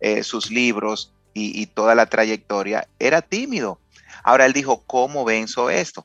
[0.00, 1.12] eh, sus libros.
[1.32, 3.78] y, toda la trayectoria, era tímido.
[4.24, 6.04] Ahora él dijo, ¿cómo venzo esto?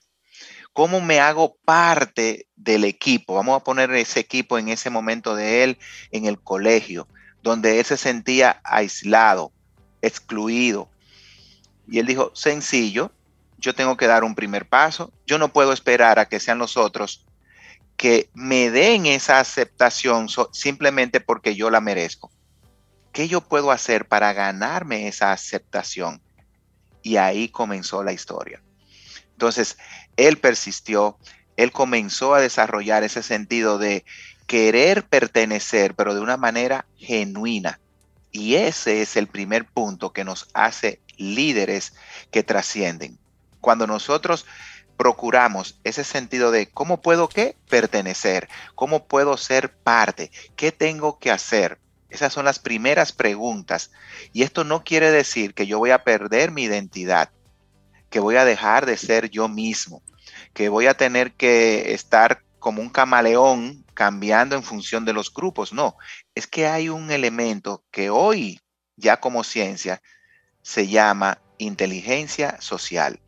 [0.72, 3.34] ¿Cómo me hago parte del equipo?
[3.34, 5.80] Vamos a poner ese equipo en ese momento de él
[6.12, 7.08] en el colegio,
[7.41, 9.52] donde él se sentía aislado,
[10.04, 10.91] excluido.
[11.88, 13.12] Y él dijo, sencillo,
[13.60, 16.78] yo tengo que dar un primer paso, yo no puedo esperar a que sean los
[16.78, 17.26] otros
[18.00, 22.32] que me den esa aceptación simplemente porque yo la merezco.
[23.12, 26.22] ¿Qué yo puedo hacer para ganarme esa aceptación?
[27.04, 28.63] Y ahí comenzó la historia.
[29.32, 29.78] Entonces,
[30.15, 31.17] él persistió,
[31.58, 34.06] él comenzó a desarrollar ese sentido de
[34.48, 37.82] querer pertenecer, pero de una manera genuina.
[38.32, 41.95] Y ese es el primer punto que nos hace líderes
[42.32, 43.19] que trascienden.
[43.62, 44.45] Cuando nosotros
[44.98, 51.32] procuramos ese sentido de cómo puedo qué pertenecer, cómo puedo ser parte, qué tengo que
[51.32, 53.91] hacer, esas son las primeras preguntas.
[54.34, 57.30] Y esto no quiere decir que yo voy a perder mi identidad,
[58.10, 60.02] que voy a dejar de ser yo mismo,
[60.54, 65.72] que voy a tener que estar como un camaleón cambiando en función de los grupos.
[65.72, 65.95] No,
[66.36, 68.60] es que hay un elemento que hoy
[68.95, 70.02] ya como ciencia
[70.62, 73.22] se llama inteligencia social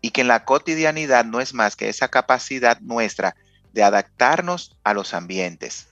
[0.00, 3.36] y que en la cotidianidad no es más que esa capacidad nuestra
[3.72, 5.88] de adaptarnos a los ambientes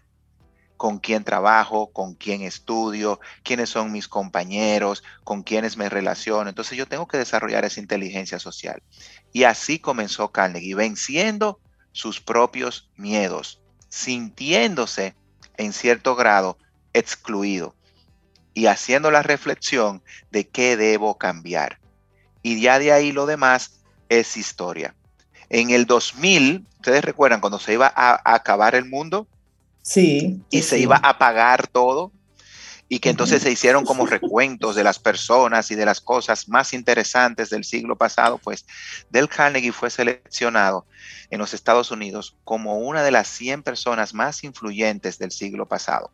[0.76, 6.48] con quién trabajo, con quién estudio, quiénes son mis compañeros, con quiénes me relaciono.
[6.48, 8.82] Entonces yo tengo que desarrollar esa inteligencia social.
[9.32, 11.60] Y así comenzó Carnegie, venciendo
[11.92, 15.14] sus propios miedos, sintiéndose
[15.56, 16.58] en cierto grado
[16.92, 17.74] excluido
[18.52, 21.78] y haciendo la reflexión de qué debo cambiar.
[22.42, 23.75] Y ya de ahí lo demás
[24.08, 24.94] es historia.
[25.48, 29.28] En el 2000, ustedes recuerdan cuando se iba a, acabar el mundo,
[29.82, 30.42] Sí.
[30.50, 32.10] Y se iba a pagar todo.
[32.88, 36.72] Y que entonces se hicieron como recuentos de las personas y de las cosas más
[36.72, 38.64] interesantes del siglo pasado, pues
[39.10, 40.86] Del Carnegie fue seleccionado
[41.30, 46.12] en los Estados Unidos como una de las 100 personas más influyentes del siglo pasado,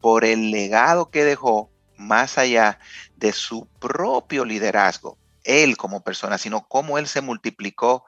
[0.00, 2.78] por el legado que dejó más allá
[3.16, 8.04] de su propio liderazgo, él como persona, sino cómo él se multiplicó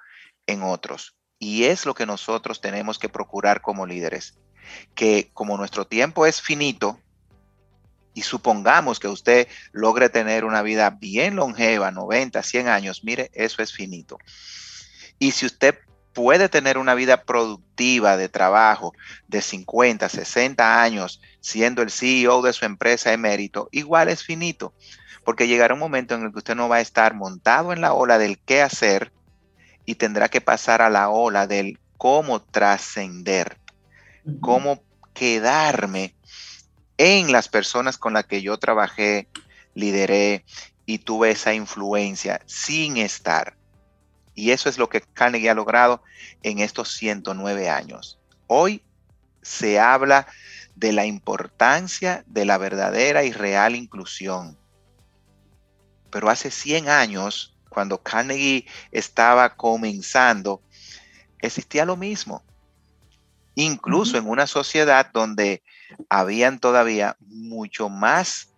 [0.47, 1.17] en otros.
[1.39, 4.39] Y es lo que nosotros tenemos que procurar como líderes,
[4.95, 6.99] que como nuestro tiempo es finito,
[8.19, 13.63] y supongamos que usted logre tener una vida bien longeva, 90, 100 años, mire, eso
[13.63, 14.19] es finito.
[15.21, 15.79] Y si usted
[16.15, 18.93] puede tener una vida productiva de trabajo
[19.29, 24.75] de 50, 60 años, siendo el CEO de su empresa emérito, igual es finito,
[25.29, 27.93] porque llegará un momento en el que usted no va a estar montado en la
[27.93, 29.13] ola del qué hacer
[29.85, 33.59] y tendrá que pasar a la ola del cómo trascender
[34.41, 36.15] cómo quedarme
[36.97, 39.29] en las personas con las que yo trabajé,
[39.75, 40.47] lideré
[40.87, 43.55] y tuve esa influencia sin estar.
[44.35, 46.03] Y eso es lo que Carnegie ha logrado
[46.43, 48.19] en estos 109 años.
[48.47, 48.83] Hoy
[49.43, 50.27] se habla
[50.75, 54.57] de la importancia de la verdadera y real inclusión.
[56.11, 60.63] Pero hace 100 años, cuando Carnegie estaba comenzando,
[61.41, 62.43] existía lo mismo
[63.59, 65.63] incluso en una sociedad donde
[66.09, 68.51] habían todavía mucho más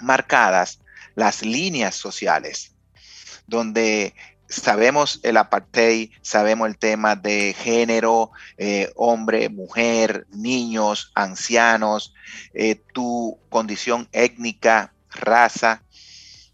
[0.00, 0.80] marcadas
[1.14, 2.74] las líneas sociales,
[3.46, 4.14] donde
[4.48, 12.12] sabemos el apartheid, sabemos el tema de género, eh, hombre, mujer, niños, ancianos,
[12.54, 15.84] eh, tu condición étnica, raza.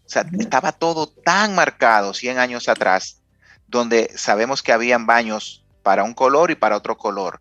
[0.09, 3.21] O sea, estaba todo tan marcado 100 años atrás,
[3.67, 7.39] donde sabemos que habían baños para un color y para otro color.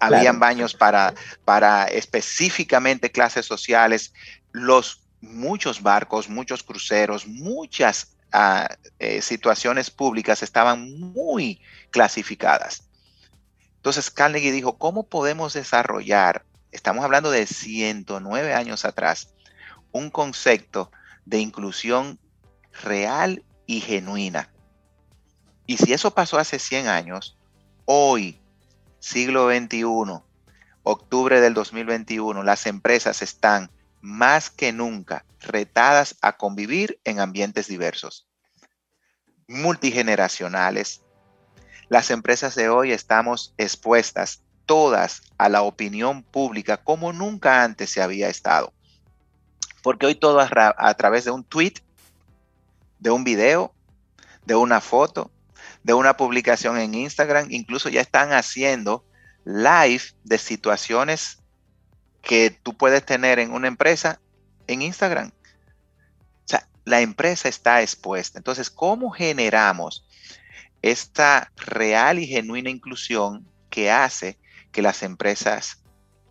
[0.00, 4.12] Habían baños para, para específicamente clases sociales,
[4.50, 12.82] los muchos barcos, muchos cruceros, muchas ah, eh, situaciones públicas estaban muy clasificadas.
[13.76, 19.28] Entonces Carnegie dijo, ¿cómo podemos desarrollar, estamos hablando de 109 años atrás,
[19.92, 20.90] un concepto
[21.28, 22.18] de inclusión
[22.82, 24.50] real y genuina?
[25.66, 27.38] Y si eso pasó hace 100 años,
[27.90, 28.38] Hoy,
[28.98, 30.20] siglo XXI,
[30.82, 33.70] octubre del 2021, las empresas están
[34.02, 38.28] más que nunca retadas a convivir en ambientes diversos,
[39.46, 41.00] multigeneracionales.
[41.88, 48.02] Las empresas de hoy estamos expuestas todas a la opinión pública como nunca antes se
[48.02, 48.74] había estado.
[49.82, 51.74] Porque hoy todo a, través de un tweet,
[52.98, 53.72] de un video,
[54.44, 55.30] de una foto,
[55.82, 59.04] de una publicación en Instagram, incluso ya están haciendo
[59.44, 61.38] live de situaciones
[62.22, 64.20] que tú puedes tener en una empresa
[64.66, 65.30] en Instagram.
[66.84, 68.38] la empresa está expuesta.
[68.38, 70.06] Entonces, ¿cómo generamos
[70.80, 74.38] esta real y genuina inclusión que hace
[74.72, 75.82] que las empresas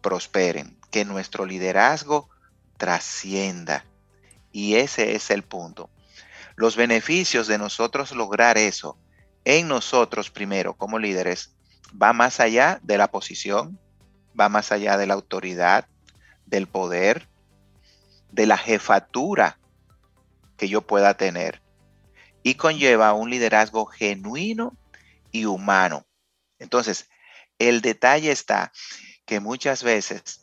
[0.02, 2.30] prosperen, que nuestro liderazgo
[2.78, 3.86] trascienda?
[4.52, 5.90] Y ese es el punto.
[6.56, 8.98] Los beneficios de nosotros lograr eso
[9.46, 11.56] en nosotros primero como líderes
[12.02, 13.80] va más allá de la posición,
[14.40, 15.88] va más allá de la autoridad,
[16.46, 17.28] del poder,
[18.32, 19.60] de la jefatura
[20.58, 21.62] que yo pueda tener
[22.44, 24.78] y conlleva un liderazgo genuino
[25.32, 26.06] y humano.
[26.60, 27.10] Entonces,
[27.60, 28.72] el detalle está
[29.26, 30.42] que muchas veces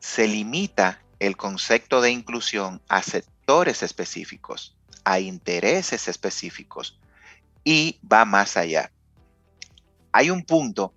[0.00, 6.98] se limita el concepto de inclusión a sectores específicos, a intereses específicos
[7.62, 8.90] y va más allá.
[10.12, 10.94] Hay un punto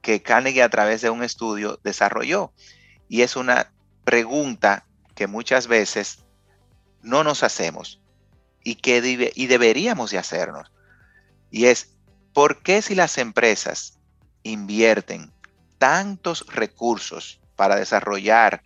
[0.00, 2.52] que Carnegie a través de un estudio desarrolló
[3.08, 3.72] y es una
[4.04, 6.24] pregunta que muchas veces
[7.02, 8.00] no nos hacemos
[8.62, 10.70] y que y deberíamos de hacernos.
[11.50, 11.94] Y es,
[12.32, 13.98] ¿por qué si las empresas
[14.42, 15.32] invierten
[15.78, 18.62] tantos recursos para desarrollar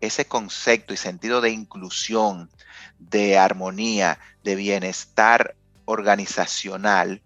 [0.00, 2.50] ese concepto y sentido de inclusión,
[2.98, 7.22] de armonía, de bienestar organizacional,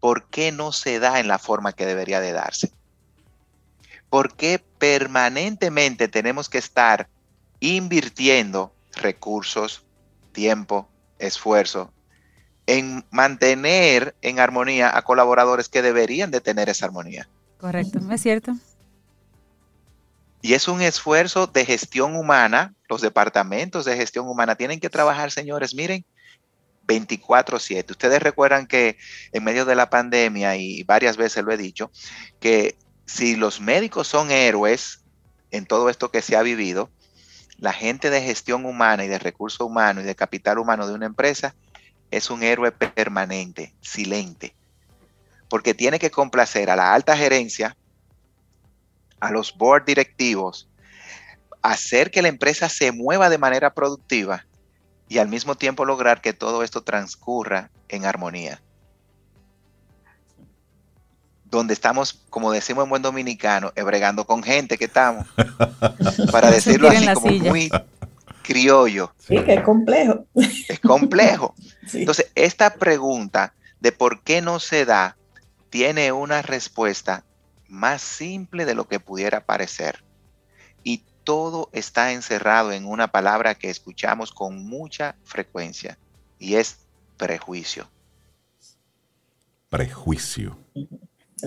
[0.00, 2.72] ¿por qué no se da en la forma que debería de darse?
[4.10, 7.08] ¿Por qué permanentemente tenemos que estar
[7.60, 9.84] invirtiendo recursos,
[10.32, 11.92] tiempo, esfuerzo
[12.66, 17.28] en mantener en armonía a colaboradores que deberían de tener esa armonía.
[17.58, 18.54] Correcto, es cierto.
[20.42, 22.74] Y es un esfuerzo de gestión humana.
[22.88, 26.04] Los departamentos de gestión humana tienen que trabajar, señores, miren,
[26.86, 27.92] 24/7.
[27.92, 28.98] Ustedes recuerdan que
[29.32, 31.92] en medio de la pandemia, y varias veces lo he dicho,
[32.40, 32.76] que
[33.06, 35.04] si los médicos son héroes
[35.52, 36.90] en todo esto que se ha vivido,
[37.58, 41.06] la gente de gestión humana y de recursos humanos y de capital humano de una
[41.06, 41.54] empresa
[42.10, 44.56] es un héroe permanente, silente,
[45.48, 47.76] porque tiene que complacer a la alta gerencia,
[49.22, 50.68] a los board directivos,
[51.62, 54.44] hacer que la empresa se mueva de manera productiva
[55.08, 58.60] y al mismo tiempo lograr que todo esto transcurra en armonía.
[61.44, 65.24] Donde estamos, como decimos en buen dominicano, bregando con gente que estamos,
[66.32, 67.70] para decirlo así como muy
[68.42, 69.14] criollo.
[69.18, 70.26] Sí, que es complejo.
[70.68, 71.54] Es complejo.
[71.92, 75.16] Entonces, esta pregunta de por qué no se da
[75.70, 77.22] tiene una respuesta
[77.72, 80.04] más simple de lo que pudiera parecer.
[80.84, 85.98] Y todo está encerrado en una palabra que escuchamos con mucha frecuencia
[86.38, 86.80] y es
[87.16, 87.88] prejuicio.
[89.70, 90.58] Prejuicio.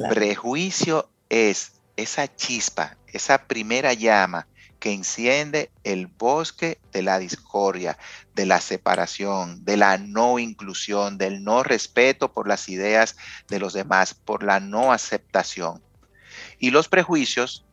[0.10, 4.48] Prejuicio es esa chispa, esa primera llama
[4.80, 7.98] que enciende el bosque de la discordia,
[8.34, 13.16] de la separación, de la no inclusión, del no respeto por las ideas
[13.48, 15.85] de los demás, por la no aceptación.
[16.66, 17.64] Y los prejuicios,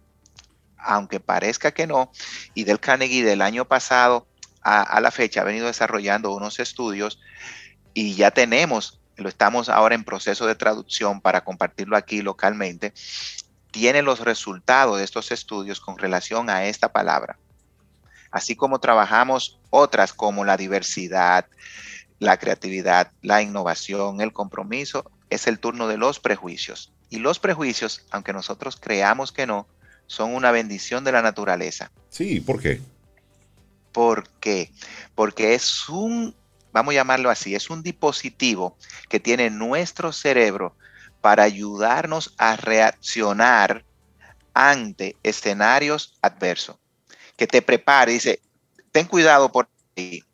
[0.76, 2.12] aunque parezca que no,
[2.52, 4.26] y del Carnegie del año pasado
[4.60, 7.18] a, la fecha ha venido desarrollando unos estudios
[7.94, 12.92] y ya tenemos, lo estamos ahora en proceso de traducción para compartirlo aquí localmente,
[13.70, 17.38] tiene los resultados de estos estudios con relación a esta palabra.
[18.30, 21.46] Así como trabajamos otras como la diversidad,
[22.18, 26.92] la creatividad, la innovación, el compromiso, es el turno de los prejuicios.
[27.12, 29.68] Y los prejuicios, aunque nosotros creamos que no,
[30.06, 31.92] son una bendición de la naturaleza.
[32.08, 32.80] Sí, ¿por qué?
[33.92, 34.72] ¿Por qué?
[35.14, 36.34] Porque es un,
[36.72, 38.78] vamos a llamarlo así, es un dispositivo
[39.10, 40.74] que tiene nuestro cerebro
[41.20, 43.84] para ayudarnos a reaccionar
[44.54, 46.76] ante escenarios adversos.
[47.36, 48.40] Que te prepare, dice,
[48.90, 50.24] ten cuidado por ahí,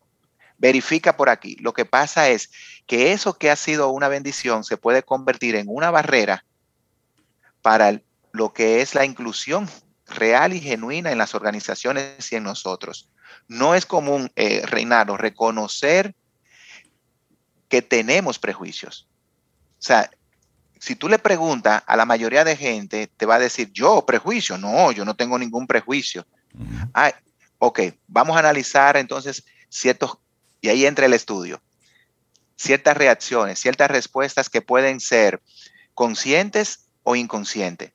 [0.58, 1.56] verifica por aquí.
[1.58, 2.52] Lo que pasa es
[2.86, 6.44] que eso que ha sido una bendición se puede convertir en una barrera
[7.68, 8.00] para
[8.32, 9.68] lo que es la inclusión
[10.06, 13.10] real y genuina en las organizaciones y en nosotros.
[13.46, 16.14] No es común, eh, Reinaldo, reconocer
[17.68, 19.06] que tenemos prejuicios.
[19.72, 20.10] O sea,
[20.80, 24.56] si tú le preguntas a la mayoría de gente, te va a decir, yo, prejuicio.
[24.56, 26.26] No, yo no tengo ningún prejuicio.
[27.58, 30.16] ok, vamos a analizar entonces ciertos,
[30.62, 31.60] y ahí entra el estudio,
[32.56, 35.42] ciertas reacciones, ciertas respuestas que pueden ser
[35.92, 37.94] conscientes o inconsciente.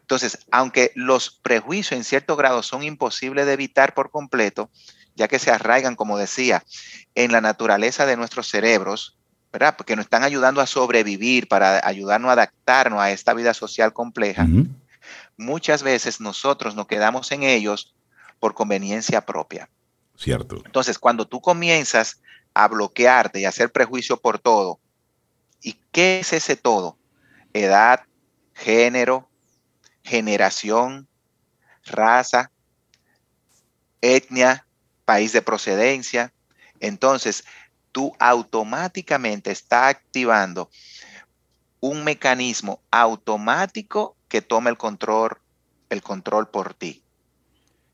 [0.00, 4.70] Entonces, aunque los prejuicios en cierto grado son imposibles de evitar por completo,
[5.14, 6.64] ya que se arraigan, como decía,
[7.14, 9.16] en la naturaleza de nuestros cerebros,
[9.52, 9.76] ¿verdad?
[9.76, 14.48] Porque nos están ayudando a sobrevivir, para ayudarnos a adaptarnos a esta vida social compleja.
[15.36, 17.94] Muchas veces nosotros nos quedamos en ellos
[18.40, 19.70] por conveniencia propia.
[20.16, 20.60] Cierto.
[20.66, 22.20] Entonces, cuando tú comienzas
[22.52, 24.80] a bloquearte y a hacer prejuicio por todo,
[25.62, 26.96] ¿y qué es ese todo?
[27.52, 28.00] Edad,
[28.54, 29.28] género,
[30.02, 31.08] generación,
[31.84, 32.50] raza,
[34.00, 34.66] etnia,
[35.04, 36.32] país de procedencia.
[36.80, 37.44] Entonces,
[37.92, 40.70] tú automáticamente está activando
[41.80, 45.36] un mecanismo automático que toma el control,
[45.90, 47.02] el control por ti.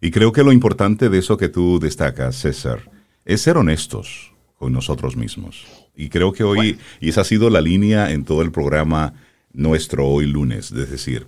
[0.01, 2.89] Y creo que lo importante de eso que tú destacas, César,
[3.25, 5.67] es ser honestos con nosotros mismos.
[5.97, 9.15] Y creo que hoy, y esa ha sido la línea en todo el programa
[9.59, 11.27] nuestro hoy lunes, es decir,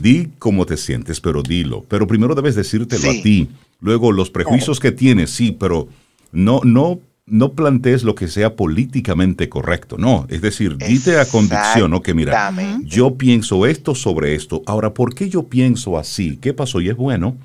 [0.00, 1.84] di cómo te sientes, pero dilo.
[1.88, 3.48] Pero primero debes decírtelo a ti.
[3.80, 5.88] Luego, los prejuicios que tienes, sí, pero
[6.32, 9.96] no, no, no plantees lo que sea políticamente correcto.
[9.96, 12.02] No, es decir, dite a convicción, ¿no?
[12.02, 12.52] Que mira,
[12.82, 14.62] yo pienso esto sobre esto.
[14.66, 16.36] Ahora, ¿por qué yo pienso así?
[16.36, 16.80] ¿Qué pasó?
[16.80, 17.36] Y es bueno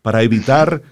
[0.00, 0.82] para evitar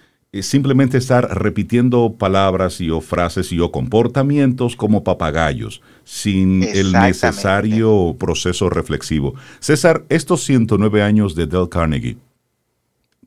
[0.41, 8.17] simplemente estar repitiendo palabras y o frases y o comportamientos como papagayos, sin el necesario
[8.19, 9.35] proceso reflexivo.
[9.61, 12.17] César, estos 109 años de Del Carnegie,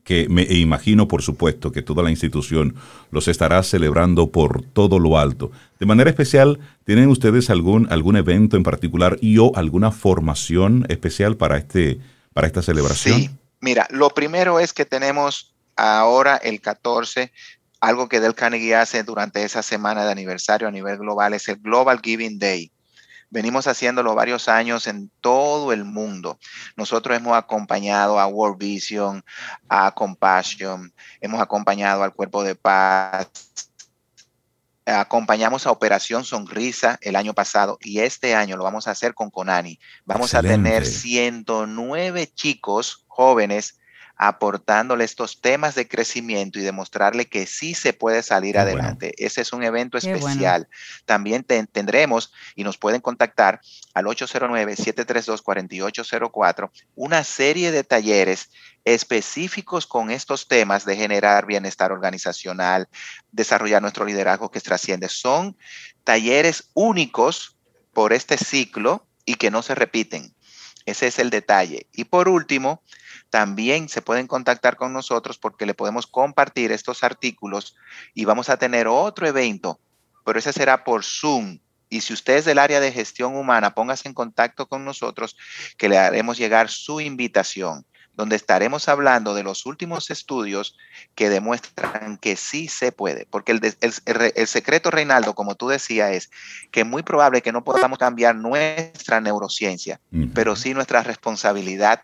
[0.02, 2.74] que me imagino, por supuesto, que toda la institución
[3.12, 5.52] los estará celebrando por todo lo alto.
[5.78, 11.36] De manera especial, ¿tienen ustedes algún, algún evento en particular y o alguna formación especial
[11.36, 11.98] para, este,
[12.32, 13.20] para esta celebración?
[13.20, 13.30] Sí,
[13.60, 17.32] mira, lo primero es que tenemos ahora el 14,
[17.80, 21.56] algo que Del Carnegie hace durante esa semana de aniversario a nivel global es el
[21.56, 22.72] Global Giving Day.
[23.28, 26.38] Venimos haciéndolo varios años en todo el mundo.
[26.76, 29.24] Nosotros hemos acompañado a World Vision,
[29.68, 33.28] a Compassion, hemos acompañado al Cuerpo de Paz,
[34.86, 39.30] acompañamos a Operación Sonrisa el año pasado y este año lo vamos a hacer con
[39.30, 39.78] Conani.
[40.04, 43.78] Vamos a tener 109 chicos jóvenes
[44.16, 49.12] aportándole estos temas de crecimiento y demostrarle que sí se puede salir adelante.
[49.18, 50.68] Ese es un evento especial.
[51.04, 53.60] También tendremos y nos pueden contactar
[53.94, 58.48] al 809-732-4804 una serie de talleres
[58.84, 62.88] específicos con estos temas de generar bienestar organizacional,
[63.32, 65.08] desarrollar nuestro liderazgo que trasciende.
[65.08, 65.56] Son
[66.04, 67.56] talleres únicos
[67.92, 70.32] por este ciclo y que no se repiten.
[70.86, 71.88] Ese es el detalle.
[71.92, 72.80] Y por último,
[73.30, 77.76] también se pueden contactar con nosotros porque le podemos compartir estos artículos
[78.14, 79.80] y vamos a tener otro evento,
[80.24, 81.58] pero ese será por Zoom.
[81.88, 85.36] Y si usted es del área de gestión humana, póngase en contacto con nosotros
[85.76, 90.76] que le haremos llegar su invitación, donde estaremos hablando de los últimos estudios
[91.14, 93.26] que demuestran que sí se puede.
[93.26, 96.30] Porque el, secreto, Reinaldo, como tú decías, es
[96.72, 100.00] que es muy probable que no podamos cambiar nuestra neurociencia,
[100.34, 102.02] pero sí nuestra responsabilidad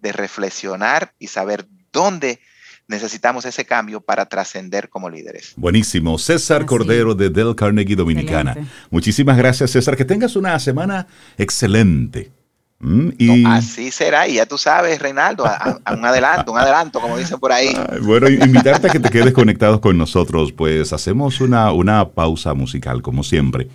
[0.00, 2.40] de reflexionar y saber dónde
[2.86, 5.54] necesitamos ese cambio para trascender como líderes.
[5.56, 6.18] Buenísimo.
[6.18, 8.56] César Cordero de Del Carnegie Dominicana.
[8.90, 9.96] Muchísimas gracias, César.
[9.96, 11.06] Que tengas una semana
[11.38, 12.30] excelente.
[12.80, 13.46] Mm, y...
[13.46, 17.52] así será, y ya tú sabes, Reinaldo, a, un adelanto, un adelanto, como dicen por
[17.52, 17.74] ahí.
[18.02, 23.00] bueno, invitarte a que te quedes conectados con nosotros, pues hacemos una, una pausa musical,
[23.00, 23.68] como siempre,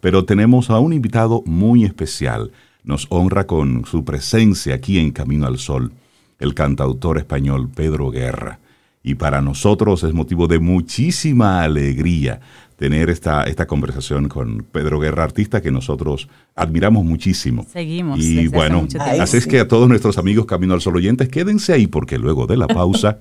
[0.00, 2.50] pero tenemos a un invitado muy especial
[2.90, 5.92] nos honra con su presencia aquí en Camino al Sol,
[6.40, 8.58] el cantautor español Pedro Guerra.
[9.02, 12.40] Y para nosotros es motivo de muchísima alegría
[12.76, 17.64] tener esta, esta conversación con Pedro Guerra, artista que nosotros admiramos muchísimo.
[17.72, 18.18] Seguimos.
[18.18, 18.88] Y bueno,
[19.20, 22.48] así es que a todos nuestros amigos Camino al Sol oyentes, quédense ahí porque luego
[22.48, 23.18] de la pausa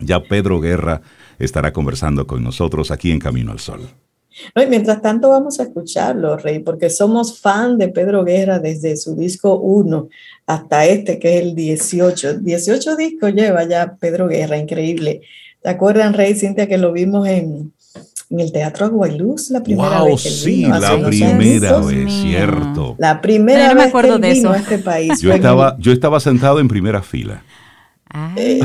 [0.00, 1.02] ya Pedro Guerra
[1.38, 3.80] estará conversando con nosotros aquí en Camino al Sol.
[4.54, 9.14] No, mientras tanto vamos a escucharlo, Rey, porque somos fan de Pedro Guerra desde su
[9.14, 10.08] disco 1
[10.46, 12.38] hasta este, que es el 18.
[12.40, 15.22] 18 discos lleva ya Pedro Guerra, increíble.
[15.62, 17.72] ¿Te acuerdan, Rey, Cintia, que lo vimos en,
[18.30, 22.96] el Teatro Aguayluz la primera vez que sí, la primera vez, cierto.
[22.98, 25.20] La primera vez que él vino a este país.
[25.20, 27.42] Yo estaba, yo estaba sentado en primera fila.
[28.18, 28.32] Ah.
[28.34, 28.60] Eh,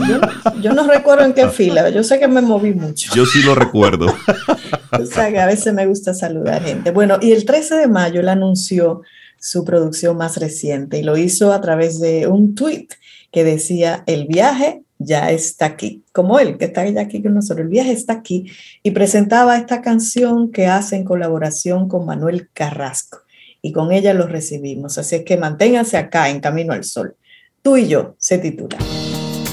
[0.61, 3.11] yo, no recuerdo en qué fila, yo sé que me moví mucho.
[3.13, 4.05] Yo sí lo recuerdo.
[4.97, 6.91] o sea que a veces me gusta saludar gente.
[6.91, 9.01] Bueno, y el 13 de mayo él anunció
[9.37, 12.87] su producción más reciente y lo hizo a través de un tweet
[13.29, 17.65] que decía, el viaje ya está aquí, como él, que está ya aquí con nosotros,
[17.65, 18.49] el viaje está aquí,
[18.83, 23.19] y presentaba esta canción que hace en colaboración con Manuel Carrasco,
[23.61, 24.97] y con ella lo recibimos.
[24.97, 27.15] Así es que manténganse acá en Camino al Sol.
[27.61, 28.77] Tú y yo se titula.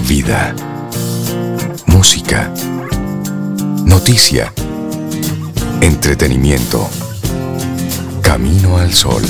[0.07, 0.55] Vida.
[1.87, 2.53] Música.
[3.85, 4.53] Noticia.
[5.81, 6.89] Entretenimiento.
[8.23, 9.23] Camino al sol.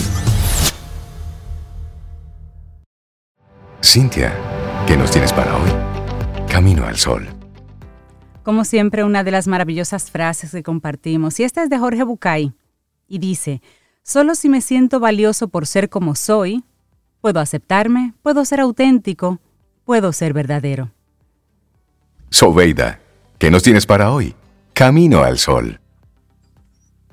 [3.82, 4.34] Cintia,
[4.86, 5.70] ¿qué nos tienes para hoy?
[6.48, 7.28] Camino al sol.
[8.42, 11.38] como siempre, una de las maravillosas frases que compartimos.
[11.38, 12.52] Y esta es de Jorge Bucay.
[13.06, 13.60] Y dice,
[14.02, 16.64] solo si me siento valioso por ser como soy,
[17.20, 19.38] puedo aceptarme, puedo ser auténtico,
[19.88, 20.90] puedo ser verdadero.
[22.28, 23.00] Sobeida,
[23.38, 24.34] ¿qué nos tienes para hoy?
[24.74, 25.80] Camino al sol.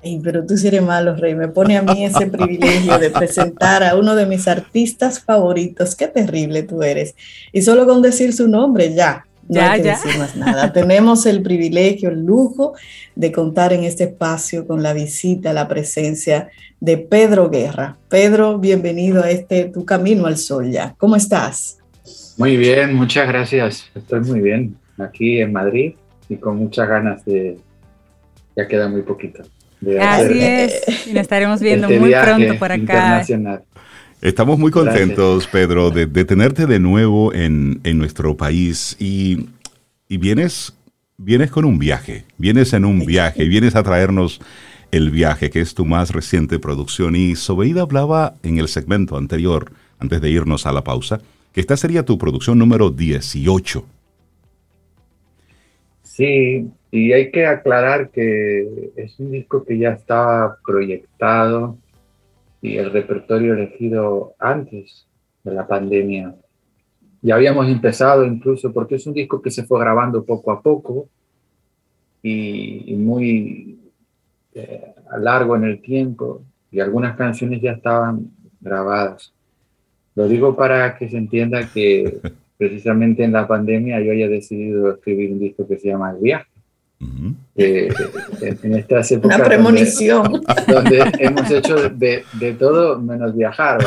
[0.04, 1.36] Ay, pero tú sí eres malo, Rey.
[1.36, 5.96] Me pone a mí ese privilegio de presentar a uno de mis artistas favoritos.
[5.96, 7.16] Qué terrible tú eres.
[7.54, 9.26] Y solo con decir su nombre, ya.
[9.48, 10.74] No hay que decir más nada.
[10.74, 12.74] Tenemos el privilegio, el lujo
[13.16, 16.50] de contar en este espacio con la visita, la presencia
[16.82, 17.96] de Pedro Guerra.
[18.10, 20.94] Pedro, bienvenido a este Tu Camino al Sol ya.
[20.98, 21.78] ¿Cómo estás?
[22.38, 23.90] Muy bien, muchas gracias.
[23.96, 25.94] Estoy muy bien aquí en Madrid
[26.30, 27.58] y con muchas ganas de...
[28.56, 29.44] Ya queda muy poquito.
[30.00, 33.24] Así es, y nos estaremos viendo este muy pronto por acá.
[34.22, 39.48] Estamos muy contentos, Pedro, de, tenerte de nuevo en, nuestro país y,
[40.10, 40.74] vienes,
[41.18, 44.42] vienes con un viaje, vienes en un viaje, vienes a traernos
[44.92, 47.16] el viaje, que es tu más reciente producción.
[47.16, 51.20] Y Sobeida hablaba en el segmento anterior, antes de irnos a la pausa,
[51.56, 53.86] esta sería tu producción número 18.
[56.04, 61.78] Sí, y hay que aclarar que es un disco que ya estaba proyectado
[62.62, 65.06] y el repertorio elegido antes
[65.44, 66.34] de la pandemia.
[67.22, 71.10] Ya habíamos empezado incluso porque es un disco que se fue grabando poco a poco
[72.24, 73.78] y, muy
[74.54, 78.32] eh, largo en el tiempo y algunas canciones ya estaban
[78.62, 79.35] grabadas.
[80.16, 82.20] Lo digo para que se entienda que
[82.58, 86.48] precisamente en la pandemia yo haya decidido escribir un disco que se llama El Viaje
[87.56, 87.90] eh,
[88.42, 89.38] en, estas épocas.
[89.38, 90.42] Una premonición.
[90.68, 93.80] Donde, hemos hecho de, de, todo menos viajar.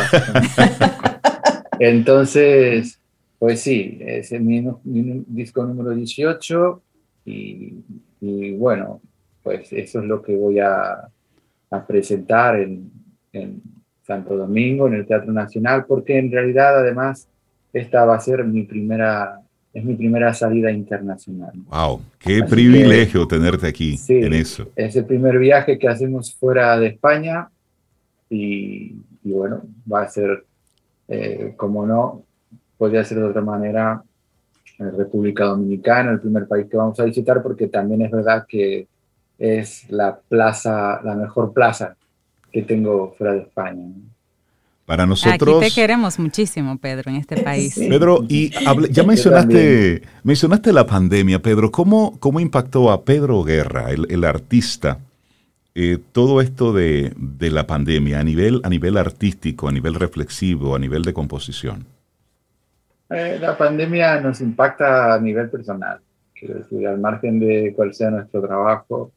[1.78, 2.98] Entonces,
[3.38, 6.82] pues sí, es mi, disco número 18
[7.24, 7.74] y,
[8.20, 9.00] y, bueno,
[9.42, 11.08] pues eso es lo que voy a,
[11.70, 12.90] a presentar en,
[13.32, 13.62] en
[14.08, 17.28] Santo Domingo, en el Teatro Nacional, porque en realidad además
[17.74, 19.42] esta va a ser mi primera
[19.74, 21.52] es mi primera salida internacional.
[21.70, 22.00] ¡Wow!
[22.18, 24.66] ¡Qué privilegio tenerte aquí en eso!
[24.74, 27.50] Es el primer viaje que hacemos fuera de España
[28.30, 30.42] y, bueno, va a ser,
[31.06, 32.22] eh, como no,
[32.78, 34.02] podría ser de otra manera,
[34.78, 38.88] República Dominicana, el primer país que vamos a visitar, porque también es verdad que
[39.38, 41.97] es la plaza, la mejor plaza
[42.58, 43.84] que tengo fuera de España.
[44.84, 45.62] Para nosotros.
[45.62, 47.78] Aquí te queremos muchísimo, Pedro, en este país.
[47.78, 48.50] Pedro, y
[48.90, 51.70] ya mencionaste, mencionaste la pandemia, Pedro.
[51.70, 54.98] ¿Cómo, cómo impactó a Pedro Guerra, el, artista,
[55.74, 60.78] eh, todo esto de, la pandemia a nivel, a nivel artístico, a nivel reflexivo, a
[60.78, 61.84] nivel de composición?
[63.10, 66.00] Eh, la pandemia nos impacta a nivel personal.
[66.34, 69.12] Quiero decir, al margen de cuál sea nuestro trabajo,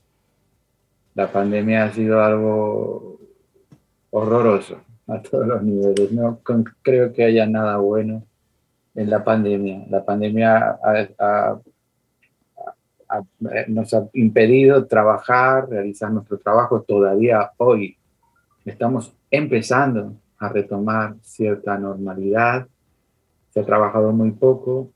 [1.16, 3.21] la pandemia ha sido algo
[4.12, 6.12] horroroso a todos los niveles.
[6.12, 6.40] No
[6.84, 8.24] creo que haya nada bueno
[8.94, 9.86] en la pandemia.
[9.90, 10.78] La pandemia
[13.68, 16.82] nos ha impedido trabajar, realizar nuestro trabajo.
[16.82, 17.98] Todavía hoy
[18.66, 22.68] estamos empezando a retomar cierta normalidad.
[23.50, 24.92] Se ha trabajado muy poco.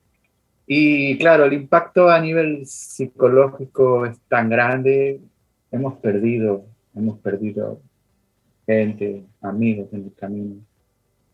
[0.68, 5.22] Y claro, el impacto a nivel psicológico es tan grande.
[5.72, 7.80] Hemos perdido, hemos perdido
[8.66, 10.56] gente, amigos en el camino.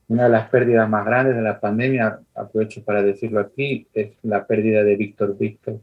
[0.07, 4.45] Una de las pérdidas más grandes de la pandemia, aprovecho para decirlo aquí, es la
[4.45, 5.79] pérdida de Víctor Víctor.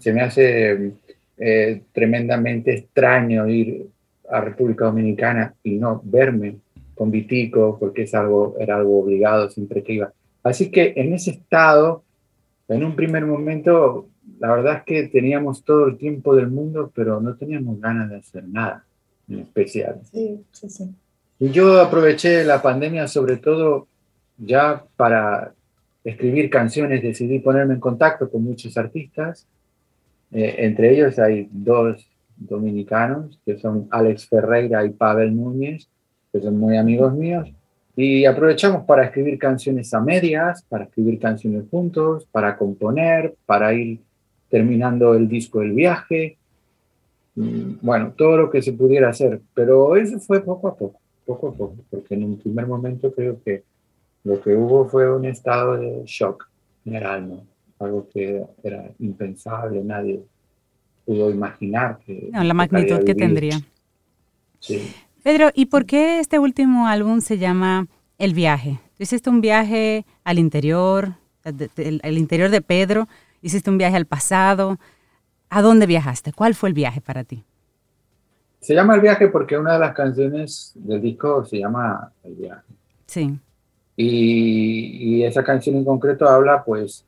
[0.00, 0.94] Se me hace
[1.36, 3.86] eh, tremendamente extraño ir
[4.28, 6.56] a República Dominicana y no verme
[6.94, 10.12] con Vitico, porque es algo, era algo obligado siempre que iba.
[10.42, 12.02] Así que en ese estado,
[12.66, 14.08] en un primer momento,
[14.40, 18.16] la verdad es que teníamos todo el tiempo del mundo, pero no teníamos ganas de
[18.16, 18.87] hacer nada
[19.28, 20.00] en especial.
[20.10, 20.94] Sí, sí, sí.
[21.40, 23.86] Y yo aproveché la pandemia sobre todo
[24.38, 25.52] ya para
[26.04, 29.46] escribir canciones, decidí ponerme en contacto con muchos artistas.
[30.32, 32.06] Eh, entre ellos hay dos
[32.36, 35.88] dominicanos, que son Alex Ferreira y Pavel Núñez,
[36.32, 37.52] que son muy amigos míos.
[37.96, 44.00] Y aprovechamos para escribir canciones a medias, para escribir canciones juntos, para componer, para ir
[44.48, 46.38] terminando el disco El Viaje.
[47.38, 51.48] Mm, bueno, todo lo que se pudiera hacer, pero eso fue poco a poco, poco
[51.48, 53.62] a poco, porque en un primer momento creo que
[54.24, 56.48] lo que hubo fue un estado de shock
[56.82, 57.46] general, ¿no?
[57.78, 60.20] Algo que era impensable, nadie
[61.06, 62.28] pudo imaginar que...
[62.32, 63.60] No, la magnitud que tendría.
[64.58, 64.92] Sí.
[65.22, 67.86] Pedro, ¿y por qué este último álbum se llama
[68.18, 68.80] El viaje?
[68.96, 71.14] Tú hiciste un viaje al interior,
[71.44, 73.06] al interior de Pedro,
[73.42, 74.76] hiciste un viaje al pasado,
[75.50, 76.32] ¿A dónde viajaste?
[76.32, 77.44] ¿Cuál fue el viaje para ti?
[78.60, 82.66] Se llama El viaje porque una de las canciones del disco se llama El viaje.
[83.06, 83.38] Sí.
[83.96, 87.04] Y, esa canción en concreto habla pues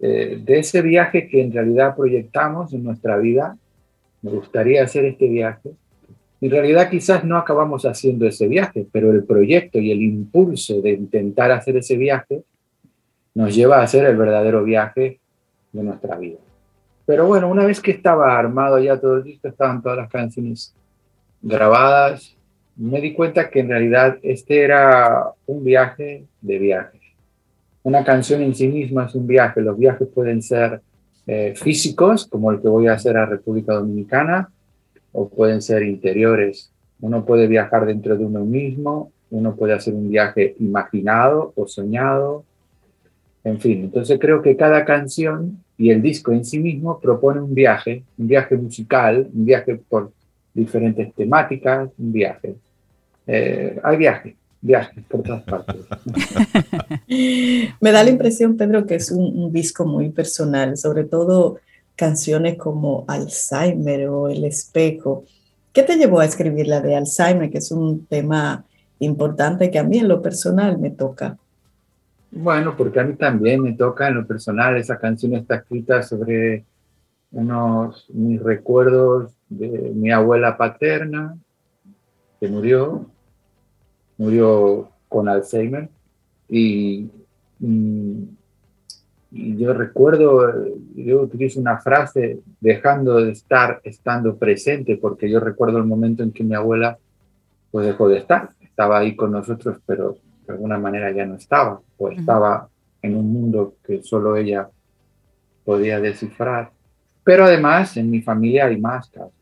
[0.00, 3.56] eh, de ese viaje que en realidad proyectamos en nuestra vida.
[4.22, 5.70] Me gustaría hacer este viaje.
[6.40, 10.90] En realidad quizás no acabamos haciendo ese viaje, pero el proyecto y el impulso de
[10.92, 12.42] intentar hacer ese viaje
[13.34, 15.20] nos lleva a hacer el verdadero viaje
[15.72, 16.38] de nuestra vida.
[17.06, 20.74] Pero bueno, una vez que estaba armado ya todo el disco, estaban todas las canciones
[21.42, 22.34] grabadas,
[22.76, 27.00] me di cuenta que en realidad este era un viaje de viajes.
[27.82, 29.60] Una canción en sí misma es un viaje.
[29.60, 30.80] Los viajes pueden ser
[31.26, 34.50] eh, físicos, como el que voy a hacer a República Dominicana,
[35.12, 36.72] o pueden ser interiores.
[37.00, 42.44] Uno puede viajar dentro de uno mismo, uno puede hacer un viaje imaginado o soñado,
[43.44, 43.84] en fin.
[43.84, 48.28] Entonces creo que cada canción y el disco en sí mismo propone un viaje, un
[48.28, 50.12] viaje musical, un viaje por
[50.52, 52.54] diferentes temáticas, un viaje.
[53.26, 55.76] Eh, hay viajes, viajes por todas partes.
[57.80, 61.58] Me da la impresión, Pedro, que es un, disco muy personal, sobre todo
[61.96, 65.24] canciones como Alzheimer o El espejo.
[65.72, 68.64] ¿Qué te llevó a escribir la de Alzheimer, que es un tema
[69.00, 71.36] importante que a mí en lo personal me toca?
[72.36, 74.76] Bueno, porque a mí también me toca en lo personal.
[74.76, 76.64] Esa canción está escrita sobre
[77.30, 81.38] unos mis recuerdos de mi abuela paterna
[82.40, 83.06] que murió,
[84.18, 85.88] murió con Alzheimer
[86.48, 87.08] y,
[89.30, 90.66] yo recuerdo,
[90.96, 96.32] yo utilizo una frase dejando de estar, estando presente, porque yo recuerdo el momento en
[96.32, 96.98] que mi abuela
[97.70, 100.16] pues dejó de estar, estaba ahí con nosotros, pero
[100.46, 102.68] de alguna manera ya no estaba, o estaba
[103.02, 104.68] en un mundo que solo ella
[105.64, 106.70] podía descifrar.
[107.22, 109.32] Pero además en mi familia hay más casos.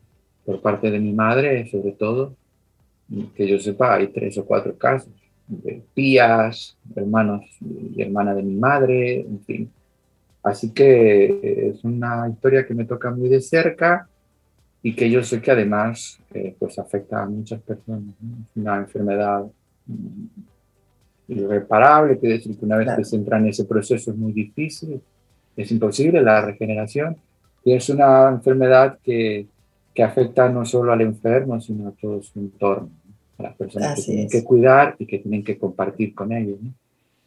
[0.45, 2.35] Por parte de mi madre, sobre todo,
[3.35, 5.11] que yo sepa, hay tres o cuatro casos
[5.47, 9.71] de tías, hermanos y hermana de mi madre, en fin.
[10.41, 14.07] Así que es una historia que me toca muy de cerca
[14.81, 18.13] y que yo sé que además eh, pues afecta a muchas personas.
[18.21, 19.45] Es una enfermedad
[21.27, 25.01] irreparable, quiere decir que una vez que se entra en ese proceso es muy difícil,
[25.55, 27.17] es imposible la regeneración,
[27.63, 29.47] y es una enfermedad que,
[29.93, 32.89] que afecta no solo al enfermo, sino a todo su entorno,
[33.37, 36.57] a las personas que tienen que cuidar y que tienen que compartir con ellos.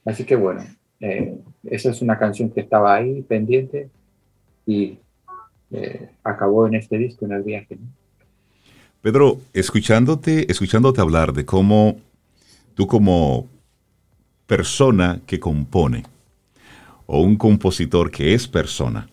[0.04, 0.62] Así que bueno,
[1.00, 3.88] eh, esa es una canción que estaba ahí pendiente
[4.66, 4.98] y
[5.70, 7.78] eh, acabó en este disco, en el viaje.
[9.02, 11.96] Pedro, escuchándote, escuchándote hablar de cómo
[12.74, 13.46] tú como
[14.46, 16.04] persona que compone
[17.06, 19.08] o un compositor que es persona,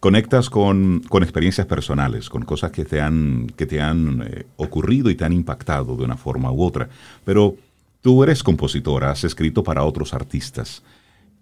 [0.00, 5.14] conectas con, experiencias personales, con cosas que te han, que te han eh, ocurrido y
[5.14, 6.88] te han impactado de una forma u otra.
[7.24, 7.56] Pero
[8.00, 10.82] tú eres compositora, has escrito para otros artistas.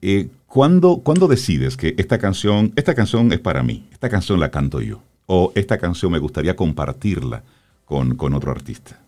[0.03, 4.81] Eh, ¿cuándo, decides que esta canción, esta canción es para mí, esta canción la canto
[4.81, 5.03] yo?
[5.27, 7.43] ¿O esta canción me gustaría compartirla
[7.85, 8.99] con, con otro artista?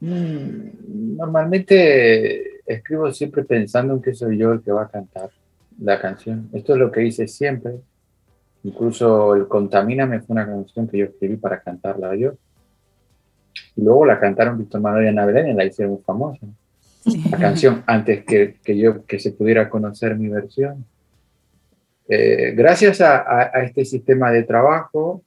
[0.00, 5.30] Mm, normalmente escribo siempre pensando en que soy yo el que va a cantar
[5.80, 6.48] la canción.
[6.52, 7.74] Esto es lo que hice siempre.
[8.64, 12.34] Incluso el Contamíname fue una canción que yo escribí para cantarla yo.
[13.76, 16.46] Y luego la cantaron Víctor Manuel y Ana Belén y la hicieron famosa.
[17.30, 20.84] La canción antes que, que, yo que se pudiera conocer mi versión.
[22.08, 25.22] Eh, gracias a, a, este sistema de trabajo,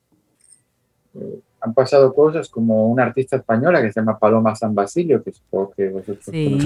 [1.16, 5.32] eh, han pasado cosas como una artista española que se llama Paloma San Basilio, que
[5.32, 6.58] supongo que vosotros sí,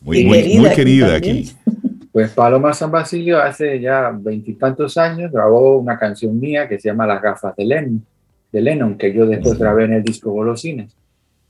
[0.00, 1.52] Muy, muy, querida, aquí.
[2.12, 7.06] Pues Paloma San Basilio hace ya veintitantos años grabó una canción mía que se llama
[7.06, 8.04] Las gafas de Lennon,
[8.52, 10.94] de Lennon que yo después grabé en el disco Golosines.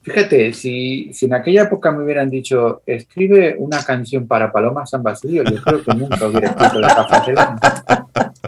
[0.03, 5.03] Fíjate, si, si en aquella época me hubieran dicho, escribe una canción para Paloma San
[5.03, 7.59] Basilio, yo creo que nunca hubiera escrito Las gafas de Lennon.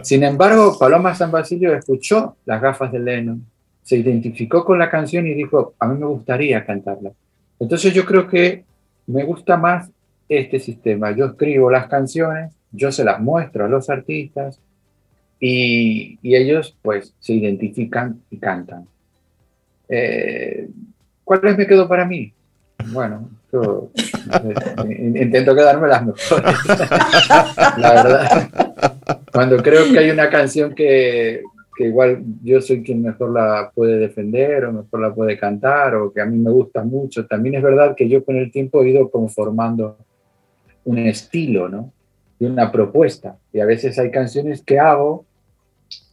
[0.01, 3.45] Sin embargo, Paloma San Basilio escuchó Las gafas de Lennon
[3.85, 7.11] se identificó con la canción y dijo, a mí me gustaría cantarla.
[7.59, 8.63] Entonces yo creo que
[9.05, 9.91] me gusta más
[10.27, 11.11] este sistema.
[11.11, 14.59] Yo escribo las canciones, yo se las muestro a los artistas
[15.39, 18.87] y, ellos pues se identifican y cantan.
[19.87, 20.67] Eh,
[21.23, 22.33] ¿Cuáles me quedo para mí?
[22.87, 23.91] Bueno, yo
[24.89, 26.55] intento quedarme las mejores.
[27.77, 28.49] la verdad.
[29.31, 31.43] Cuando creo que hay una canción que,
[31.75, 36.11] que igual yo soy quien mejor la puede defender o mejor la puede cantar o
[36.11, 37.25] que a mí me gusta mucho.
[37.27, 39.97] También es verdad que yo con el tiempo he ido conformando
[40.85, 41.91] un estilo, ¿no?
[42.39, 43.37] Y una propuesta.
[43.51, 45.25] Y a veces hay canciones que hago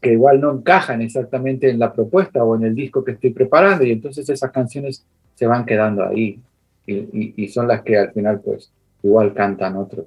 [0.00, 3.84] que igual no encajan exactamente en la propuesta o en el disco que estoy preparando
[3.84, 6.40] y entonces esas canciones se van quedando ahí
[6.86, 10.06] y, son las que al final pues igual cantan otros.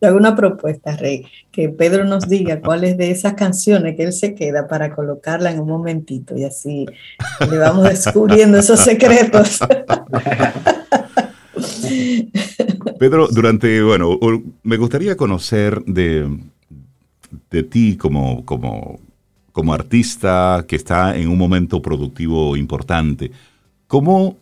[0.00, 4.12] Yo hago una propuesta, Rey, que Pedro nos diga cuáles de esas canciones que él
[4.12, 6.86] se queda para colocarla en un momentito y así
[7.50, 9.60] le vamos descubriendo esos secretos.
[12.98, 14.18] Pedro, durante, bueno,
[14.62, 16.38] me gustaría conocer de,
[17.50, 18.98] de ti como, como,
[19.52, 23.30] como artista que está en un momento productivo importante.
[23.86, 24.36] ¿Cómo,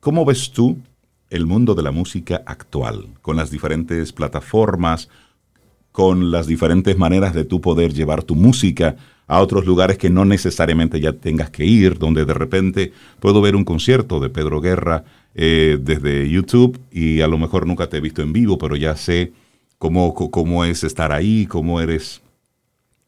[0.00, 0.76] cómo ves tú
[1.32, 5.08] el mundo de la música actual, con las diferentes plataformas,
[5.90, 10.24] con las diferentes maneras de tú poder llevar tu música a otros lugares que no
[10.24, 15.04] necesariamente ya tengas que ir, donde de repente puedo ver un concierto de Pedro Guerra
[15.34, 18.96] eh, desde YouTube y a lo mejor nunca te he visto en vivo, pero ya
[18.96, 19.32] sé
[19.78, 22.21] cómo, cómo es estar ahí, cómo eres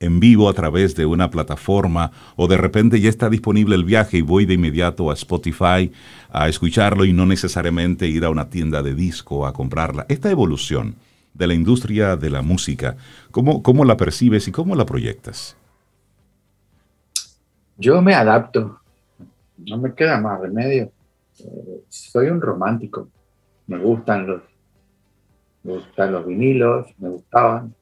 [0.05, 4.19] en vivo a través de una plataforma o de repente ya está disponible el viaje
[4.19, 5.91] y voy de inmediato a Spotify
[6.31, 10.05] a escucharlo y no necesariamente ir a una tienda de disco a comprarla.
[10.09, 10.97] Esta evolución
[11.33, 12.97] de la industria de la música,
[13.31, 15.57] ¿cómo, cómo la percibes y cómo la proyectas?
[17.77, 18.79] Yo me adapto,
[19.57, 20.93] no me queda más remedio.
[21.41, 23.09] Eh, soy un romántico,
[23.67, 24.43] me gustan los,
[25.65, 27.75] me gustan los vinilos, me gustaban,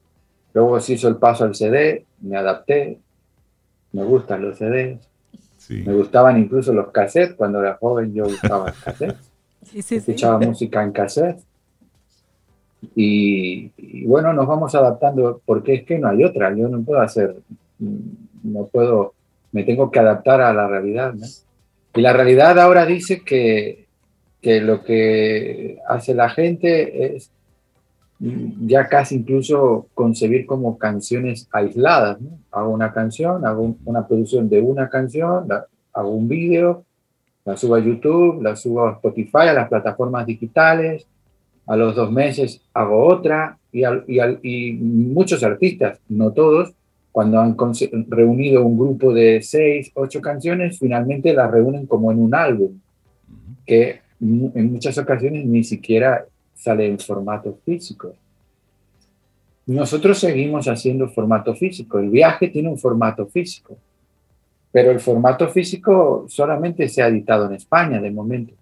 [0.53, 2.99] Luego se hizo el paso al CD, me adapté,
[3.91, 4.99] me gustan los CDs.
[5.69, 9.31] Me gustaban incluso los cassettes, cuando era joven yo usaba cassettes.
[9.73, 11.39] Escuchaba música en cassette.
[12.95, 16.53] Y, bueno, nos vamos adaptando porque es que no hay otra.
[16.53, 17.35] Yo no puedo hacer,
[17.79, 19.13] no puedo,
[19.51, 21.13] me tengo que adaptar a la realidad.
[21.93, 23.85] Y la realidad ahora dice que,
[24.41, 27.31] que lo que hace la gente es
[28.61, 32.17] ya casi incluso concebir como canciones aisladas.
[32.51, 35.47] Hago una canción, hago una producción de una canción,
[35.93, 36.85] hago un vídeo,
[37.43, 41.05] la subo a YouTube, la subo a Spotify, a las plataformas digitales,
[41.67, 43.83] a los dos meses hago otra y,
[44.43, 46.73] y, muchos artistas, no todos,
[47.11, 47.55] cuando han
[48.07, 52.79] reunido un grupo de seis, ocho canciones, finalmente las reúnen como en un álbum,
[53.65, 56.25] que en muchas ocasiones ni siquiera
[56.63, 58.13] sale en formato físico.
[59.65, 61.99] Nosotros seguimos haciendo formato físico.
[61.99, 63.75] El viaje tiene un formato físico,
[64.71, 68.53] pero el formato físico solamente se ha editado en España de momento.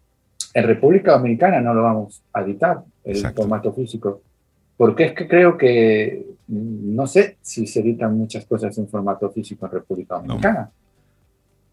[0.54, 4.22] En República Dominicana no lo vamos a editar, el formato físico,
[4.76, 9.68] porque es que creo que no sé si se editan muchas cosas en formato físico
[9.68, 10.72] en República Dominicana.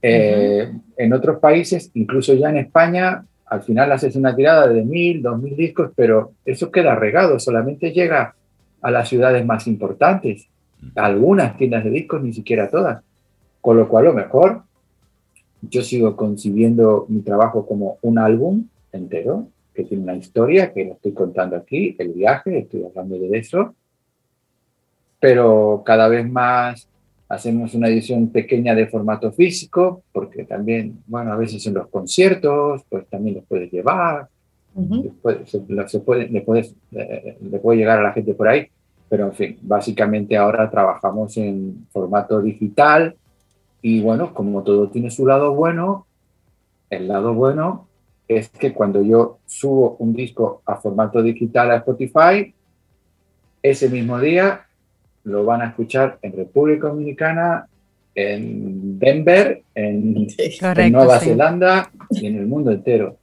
[0.02, 5.22] Eh, en otros países, incluso ya en España, al final haces una tirada de mil,
[5.22, 8.34] dos mil discos, pero eso queda regado, solamente llega
[8.80, 10.48] a las ciudades más importantes,
[10.94, 13.02] algunas tiendas de discos, ni siquiera todas.
[13.60, 14.62] Con lo cual, lo mejor,
[15.62, 20.92] yo sigo concibiendo mi trabajo como un álbum entero, que tiene una historia, que lo
[20.94, 23.74] estoy contando aquí, el viaje, estoy hablando de eso,
[25.20, 26.88] pero cada vez más
[27.28, 32.82] hacemos una edición pequeña de formato físico, porque también, bueno, a veces en los conciertos,
[32.88, 34.28] pues también los puedes llevar,
[35.46, 38.68] se, puede, le, puedes, eh, le puede llegar a la gente por ahí,
[39.08, 43.16] pero en fin, básicamente ahora trabajamos en formato digital
[43.82, 46.06] y bueno, como todo tiene su lado bueno,
[46.90, 47.88] el lado bueno
[48.26, 52.54] es que cuando yo subo un disco a formato digital a Spotify,
[53.62, 54.67] ese mismo día
[55.24, 57.66] lo van a escuchar en República Dominicana,
[58.14, 60.26] en Denver, en,
[60.90, 63.16] Nueva Zelanda y en el mundo entero.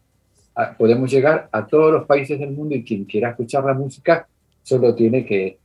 [0.55, 4.27] Ah, podemos llegar a todos los países del mundo y quien quiera escuchar la música
[4.63, 5.57] solo tiene que,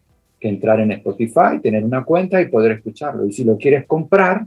[0.43, 3.27] entrar en Spotify, tener una cuenta y poder escucharlo.
[3.27, 4.47] Y si lo quieres comprar,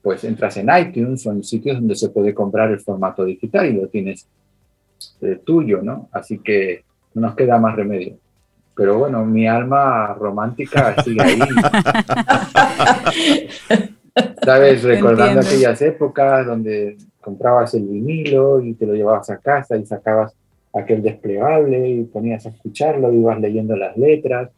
[0.00, 3.74] pues entras en iTunes o en sitios donde se puede comprar el formato digital y
[3.74, 4.26] lo tienes
[5.20, 6.08] eh, tuyo, ¿no?
[6.12, 8.16] Así que no nos queda más remedio.
[8.78, 11.40] Pero bueno, mi alma romántica sigue ahí.
[14.44, 14.84] ¿Sabes?
[14.84, 20.32] Recordando aquellas épocas donde comprabas el vinilo y te lo llevabas a casa y sacabas
[20.72, 24.50] aquel desplegable y ponías a escucharlo, ibas leyendo las letras.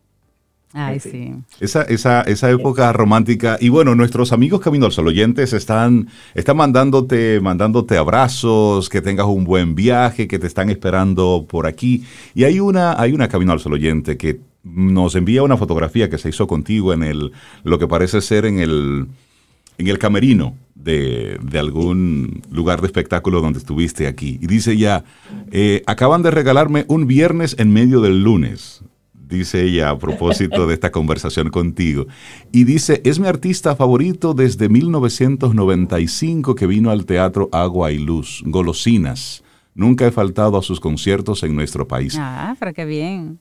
[0.73, 1.33] Ay, sí.
[1.59, 3.59] Esa, esa, esa época romántica.
[3.61, 9.27] Y bueno, nuestros amigos Camino al Sol oyentes están, están mandándote, mandándote abrazos, que tengas
[9.27, 12.05] un buen viaje, que te están esperando por aquí.
[12.35, 16.19] Y hay una, hay una Camino al Sol oyente que nos envía una fotografía que
[16.19, 17.33] se hizo contigo en el,
[17.65, 19.09] lo que parece ser en el,
[19.79, 24.39] en el camerino de, algún lugar de espectáculo donde estuviste aquí.
[24.41, 25.05] Y dice ya,
[25.51, 28.83] eh, acaban de regalarme un viernes en medio del lunes.
[29.31, 32.07] Dice ella a propósito de esta conversación contigo.
[32.53, 38.43] Y dice, es mi artista favorito desde 1995 que vino al teatro Agua y Luz,
[38.45, 39.43] Golosinas.
[39.75, 42.17] Nunca he faltado a sus conciertos en nuestro país.
[42.19, 43.39] Ah, pero qué bien.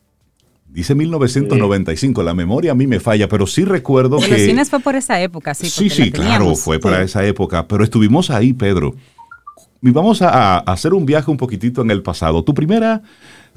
[0.69, 4.27] Dice 1995, la memoria a mí me falla, pero sí recuerdo que...
[4.27, 5.67] Golosinas fue por esa época, sí.
[5.67, 8.93] Sí, sí, claro, fue para esa época, pero estuvimos ahí, Pedro.
[9.81, 12.43] Y vamos a, hacer un viaje un poquitito en el pasado.
[12.43, 13.01] Tu primera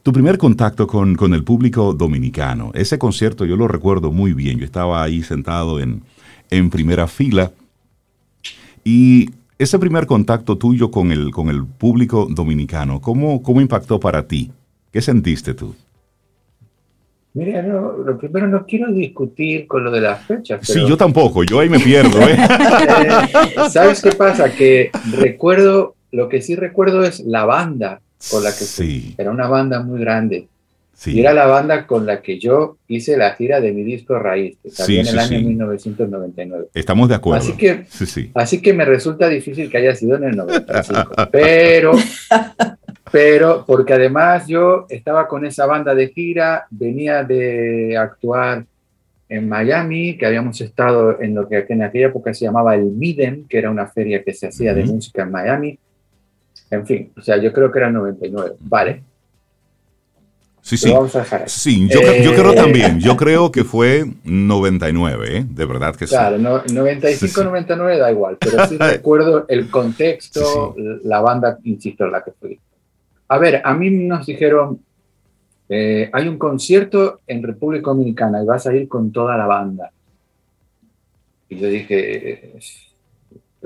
[0.02, 4.64] tu primer contacto con, el público dominicano, ese concierto yo lo recuerdo muy bien, yo
[4.64, 6.02] estaba ahí sentado en,
[6.70, 7.50] primera fila
[8.84, 14.26] y ese primer contacto tuyo con el, con el público dominicano, ¿cómo, ¿cómo impactó para
[14.26, 14.50] ti?
[14.90, 15.74] ¿Qué sentiste tú?
[17.34, 20.60] Mira, no, lo primero no quiero discutir con lo de las fechas.
[20.66, 22.20] Sí, yo tampoco, yo ahí me pierdo.
[22.20, 22.36] ¿eh?
[22.36, 24.54] eh ¿Sabes qué pasa?
[24.54, 29.14] Que recuerdo, lo que sí recuerdo es la banda con la que sí.
[29.18, 30.48] era una banda muy grande.
[31.04, 34.56] Y era la banda con la que yo hice la gira de mi disco Raíz,
[34.62, 36.68] que salió en el año 1999.
[36.74, 37.42] Estamos de acuerdo.
[37.42, 37.86] Así que,
[38.34, 41.10] así que me resulta difícil que haya sido en el 95.
[41.32, 41.92] pero,
[43.10, 48.64] pero, porque además yo estaba con esa banda de gira, venía de actuar
[49.28, 53.46] en Miami, que habíamos estado en lo que en aquella época se llamaba el Miden,
[53.48, 55.78] que era una feria que se hacía de música en Miami
[56.72, 58.56] en fin, o sea, yo creo que era 99.
[58.60, 59.02] Vale.
[60.62, 60.90] Sí, sí.
[61.46, 62.00] Sí, yo,
[62.34, 62.98] creo eh, también.
[62.98, 65.44] Yo creo que fue 99, ¿eh?
[65.46, 66.14] De verdad que sí.
[66.14, 72.32] Claro, 95, 99 da igual, pero sí recuerdo el contexto, la banda, insisto, la que
[72.40, 72.58] fui.
[73.28, 74.80] A ver, a mí nos dijeron,
[75.68, 79.90] eh, hay un concierto en República Dominicana y vas a ir con toda la banda.
[81.50, 82.54] Y yo dije,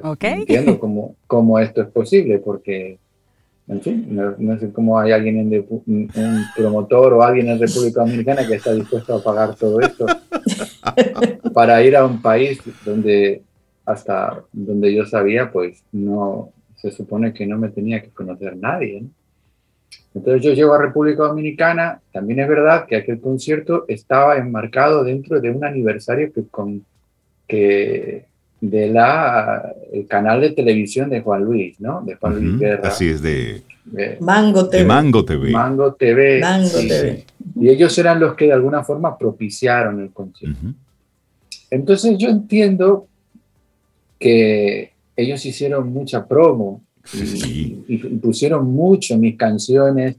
[0.02, 0.40] Okay.
[0.40, 2.98] Entiendo cómo, cómo, esto es posible, porque,
[3.68, 4.06] en fin,
[4.38, 8.72] no, sé cómo hay alguien, en un promotor o alguien en República Dominicana que está
[8.74, 10.06] dispuesto a pagar todo esto
[11.54, 13.42] para ir a un país donde,
[13.84, 19.04] hasta donde yo sabía, pues no, se supone que no me tenía que conocer nadie.
[20.14, 25.40] Entonces yo llego a República Dominicana, también es verdad que aquel concierto estaba enmarcado dentro
[25.40, 26.84] de un aniversario que, con,
[27.46, 28.26] que
[28.70, 32.02] de la el canal de televisión de Juan Luis, ¿no?
[32.02, 32.88] De Juan Luis Guerra.
[32.88, 33.62] Así es de,
[34.20, 34.84] Mango TV.
[34.84, 36.40] Mango TV.
[36.40, 37.24] Mango TV.
[37.54, 40.58] Y ellos eran los que de alguna forma propiciaron el concierto.
[41.70, 43.06] Entonces yo entiendo
[44.18, 50.16] que ellos hicieron mucha promo y, pusieron mucho mis canciones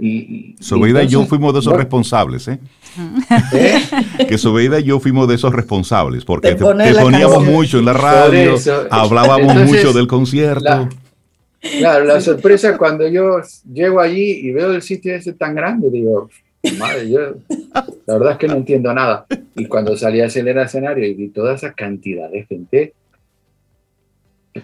[0.00, 2.58] y, Sobeida y, yo fuimos de esos responsables, ¿eh?
[3.52, 3.80] ¿Eh?
[4.28, 8.54] Que Sobeida y yo fuimos de esos responsables, porque te, poníamos mucho en la radio,
[8.90, 10.88] hablábamos mucho del concierto.
[11.60, 13.40] claro, la sorpresa cuando yo
[13.70, 16.30] llego allí y veo el sitio ese tan grande, digo,
[16.78, 17.20] madre, yo
[18.06, 19.26] la verdad es que no entiendo nada.
[19.54, 22.94] Y cuando salí a hacer el escenario y vi toda esa cantidad de gente,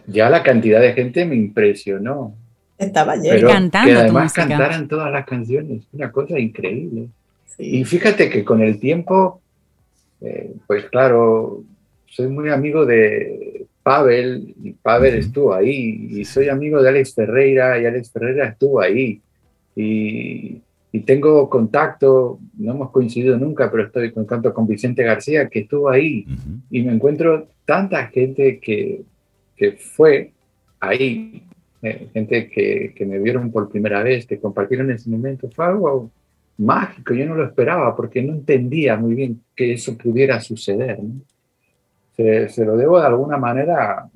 [0.06, 2.34] ya la cantidad de gente me impresionó.
[2.78, 3.48] Estaba lleno.
[3.48, 7.08] Cantando que además cantaran todas las canciones, una cosa increíble.
[7.58, 9.40] Y fíjate que con el tiempo,
[10.20, 11.62] eh, pues claro,
[12.06, 17.80] soy muy amigo de Pavel, y Pavel estuvo ahí, y soy amigo de Alex Ferreira,
[17.80, 19.20] y Alex Ferreira estuvo ahí.
[19.74, 20.60] Y,
[20.92, 25.60] y tengo contacto, no hemos coincidido nunca, pero estoy en contacto con Vicente García, que
[25.60, 26.26] estuvo ahí.
[26.70, 29.02] Y me encuentro tanta gente que,
[29.56, 30.32] que fue
[30.80, 31.42] ahí
[31.82, 36.10] eh, gente que, que, me vieron por primera vez, que compartieron ese momento, fue algo
[36.58, 40.98] mágico, yo no lo esperaba porque no entendía muy bien que eso pudiera suceder.
[42.16, 44.08] Se, se, lo debo de alguna manera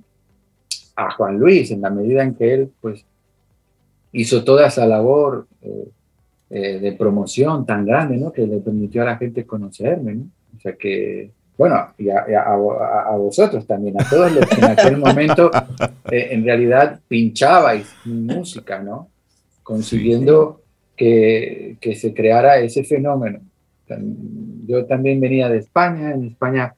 [0.96, 3.04] a Juan Luis, en la medida en que él pues,
[4.12, 5.88] hizo toda esa labor eh,
[6.50, 8.32] eh, de promoción tan grande, ¿no?
[8.32, 10.14] que le permitió a la gente conocerme.
[10.14, 10.24] ¿no?
[10.56, 11.30] O sea que
[11.60, 12.56] bueno, y a,
[13.18, 15.50] vosotros también, a todos los que en aquel momento
[16.10, 19.10] eh, en realidad pinchabais música, ¿no?
[19.62, 20.62] Consiguiendo
[20.96, 23.40] que, que, se creara ese fenómeno.
[24.66, 26.74] Yo también venía de España, en España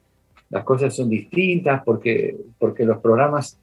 [0.49, 3.57] las cosas son distintas porque, porque los programas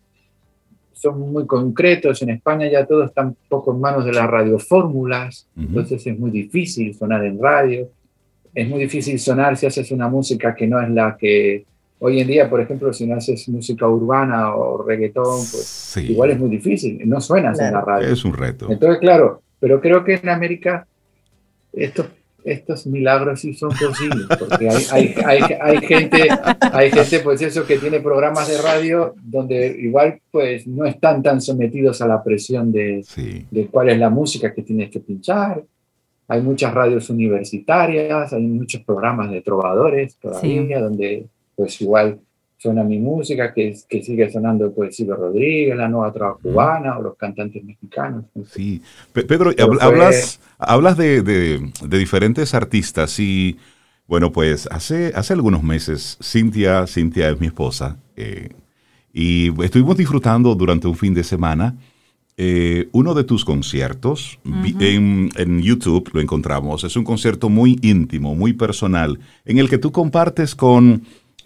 [0.94, 5.46] son muy concretos, en España ya todo está un poco en manos de las radiofórmulas,
[5.54, 7.90] entonces es muy difícil sonar en radio
[8.54, 11.64] es muy difícil sonar si haces una música que no es la que
[12.00, 16.38] hoy en día, por ejemplo, si no haces música urbana o reggaetón, pues igual es
[16.38, 18.08] muy difícil, no suenas en la radio.
[18.08, 18.66] Es un reto.
[18.70, 20.86] Entonces, claro, pero creo que en América
[21.72, 22.06] estos,
[22.42, 26.28] estos milagros sí son posibles, porque hay, hay, hay, hay, gente,
[26.60, 31.40] hay gente, pues eso, que tiene programas de radio donde igual pues no están tan
[31.40, 33.04] sometidos a la presión de,
[33.50, 35.62] de cuál es la música que tienes que pinchar,
[36.30, 41.26] hay muchas radios universitarias, hay muchos programas de trovadores todavía, donde
[41.56, 42.20] pues igual
[42.56, 47.02] suena mi música, que, que sigue sonando pues Silvio Rodríguez, la nueva trova cubana o
[47.02, 48.26] los cantantes mexicanos.
[48.48, 48.80] Sí,
[49.12, 49.50] Pedro,
[49.80, 53.58] hablas, hablas de, de, diferentes artistas y
[54.06, 58.50] bueno, pues hace, hace algunos meses Cintia, Cintia es mi esposa, eh,
[59.12, 61.76] y estuvimos disfrutando durante un fin de semana
[62.42, 64.38] eh, uno de tus conciertos.
[64.46, 66.84] en, en, YouTube lo encontramos.
[66.84, 71.02] Es un concierto muy íntimo, muy personal, en el que tú compartes con,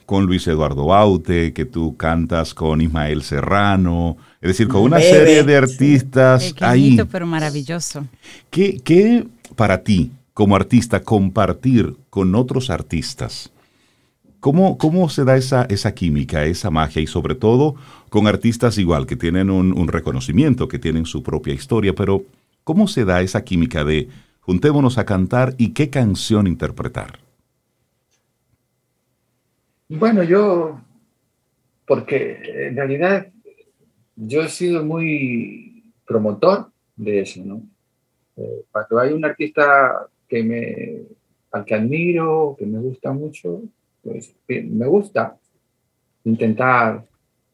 [0.06, 5.42] con Luis Eduardo Aute, que tú cantas con Ismael Serrano, es decir, con una serie
[5.42, 6.96] de artistas ahí.
[7.10, 8.06] pero maravilloso.
[8.50, 9.26] ¿Qué, ¿Qué
[9.56, 13.50] para ti, como artista, compartir con otros artistas?
[14.44, 17.76] ¿Cómo, ¿Cómo, se da esa, esa química, esa magia y sobre todo
[18.10, 22.24] con artistas igual, que tienen un, reconocimiento, que tienen su propia historia, pero
[22.62, 27.20] ¿cómo se da esa química de juntémonos a cantar y qué canción interpretar?
[29.88, 30.78] Bueno, yo,
[31.86, 33.28] porque en realidad
[34.14, 37.62] yo he sido muy promotor de eso, ¿no?
[38.36, 41.00] Eh, cuando hay un artista que me,
[41.50, 43.62] al que admiro, que me gusta mucho,
[44.04, 45.36] pues me gusta
[46.24, 47.04] intentar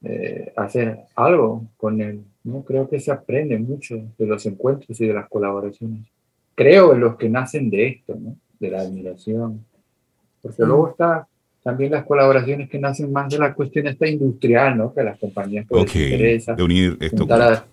[0.02, 2.22] eh, hacer algo con él.
[2.44, 2.62] ¿no?
[2.64, 6.06] Creo que se aprende mucho de los encuentros y de las colaboraciones.
[6.54, 8.36] Creo en los que nacen de esto, ¿no?
[8.58, 9.64] de la admiración.
[10.42, 11.26] Porque luego está
[11.62, 14.94] también las colaboraciones que nacen más de la cuestión esta industrial, ¿no?
[14.94, 16.12] que las compañías pues, okay.
[16.12, 17.64] interesa de unir esto a,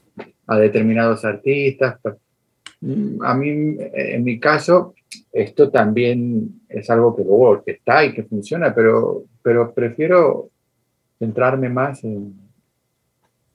[0.47, 1.97] a, determinados artistas.
[3.23, 4.93] A mí, en mi caso,
[5.31, 10.49] esto también es algo que luego está y que funciona, pero, pero prefiero
[11.19, 12.33] centrarme más en,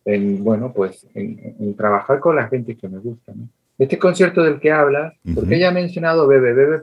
[0.05, 3.33] en bueno, pues en, trabajar con la gente que me gusta.
[3.79, 6.83] Este concierto del que hablas, porque ella ha mencionado Bebe, Bebe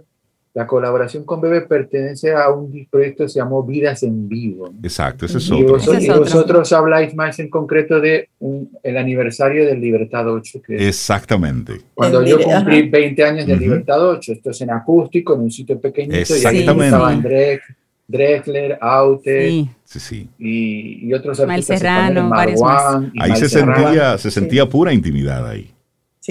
[0.53, 4.73] la colaboración con Bebe pertenece a un proyecto que se llamó Vidas en Vivo.
[4.81, 5.99] Exacto, ese es y otro.
[5.99, 8.29] y vosotros habláis más en concreto de
[8.81, 10.61] el aniversario del Libertad 8.
[10.65, 11.81] Que Exactamente.
[11.93, 15.79] Cuando yo cumplí 20 años de Libertad 8, esto es en acústico, en un sitio
[15.79, 16.83] pequeñito, Exactamente.
[16.83, 17.21] y estaban
[18.07, 19.69] Drexler, Aute sí.
[19.85, 20.29] Sí, sí.
[20.39, 21.79] Y, y, otros artistas.
[21.79, 25.71] Serrano, Marwan, Ahí se sentía, se sentía pura intimidad ahí.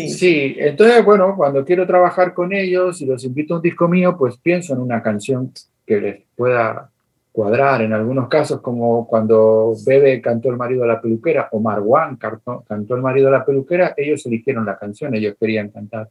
[0.07, 0.55] Sí.
[0.59, 4.36] entonces, bueno, cuando quiero trabajar con ellos y los invito a un disco mío, pues
[4.36, 5.53] pienso en una canción
[5.84, 6.90] que les pueda
[7.32, 7.82] cuadrar.
[7.82, 12.64] En algunos casos, como cuando Bebe cantó El marido de la peluquera o Marwan cantó,
[12.68, 16.09] cantó El marido de la peluquera, ellos eligieron la canción, ellos querían cantar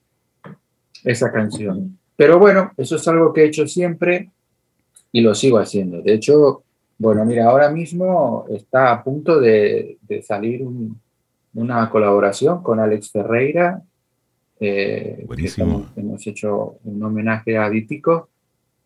[1.03, 1.97] esa canción.
[2.15, 4.31] Pero bueno, eso es algo que he hecho siempre
[5.11, 6.01] y lo sigo haciendo.
[6.01, 6.63] De hecho,
[6.97, 10.99] bueno, mira, ahora mismo está a punto de, de salir un,
[11.57, 13.81] una colaboración con Alex Ferreira.
[14.59, 15.87] Eh, Buenísimo.
[15.95, 18.29] hemos hecho un homenaje a Dítico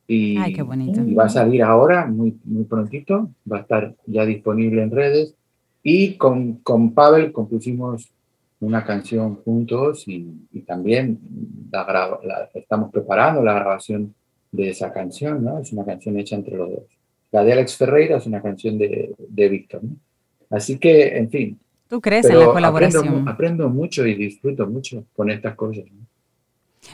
[0.08, 1.02] y, Ay, qué bonito.
[1.02, 5.36] y, va a salir ahora, muy, muy prontito, va a estar ya disponible en redes.
[5.84, 8.10] Y con, con Pavel compusimos
[8.62, 10.26] una canción juntos y,
[10.66, 11.20] también
[11.72, 14.14] la, estamos preparando la grabación
[14.50, 15.60] de esa canción, ¿no?
[15.60, 16.84] Es una canción hecha entre los dos.
[17.32, 19.96] La de Alex Ferreira es una canción de, de Víctor, ¿no?
[20.50, 21.60] Así que, en fin,
[21.92, 23.28] Tú crees en la colaboración.
[23.28, 25.84] Aprendo, mucho y disfruto mucho con estas cosas.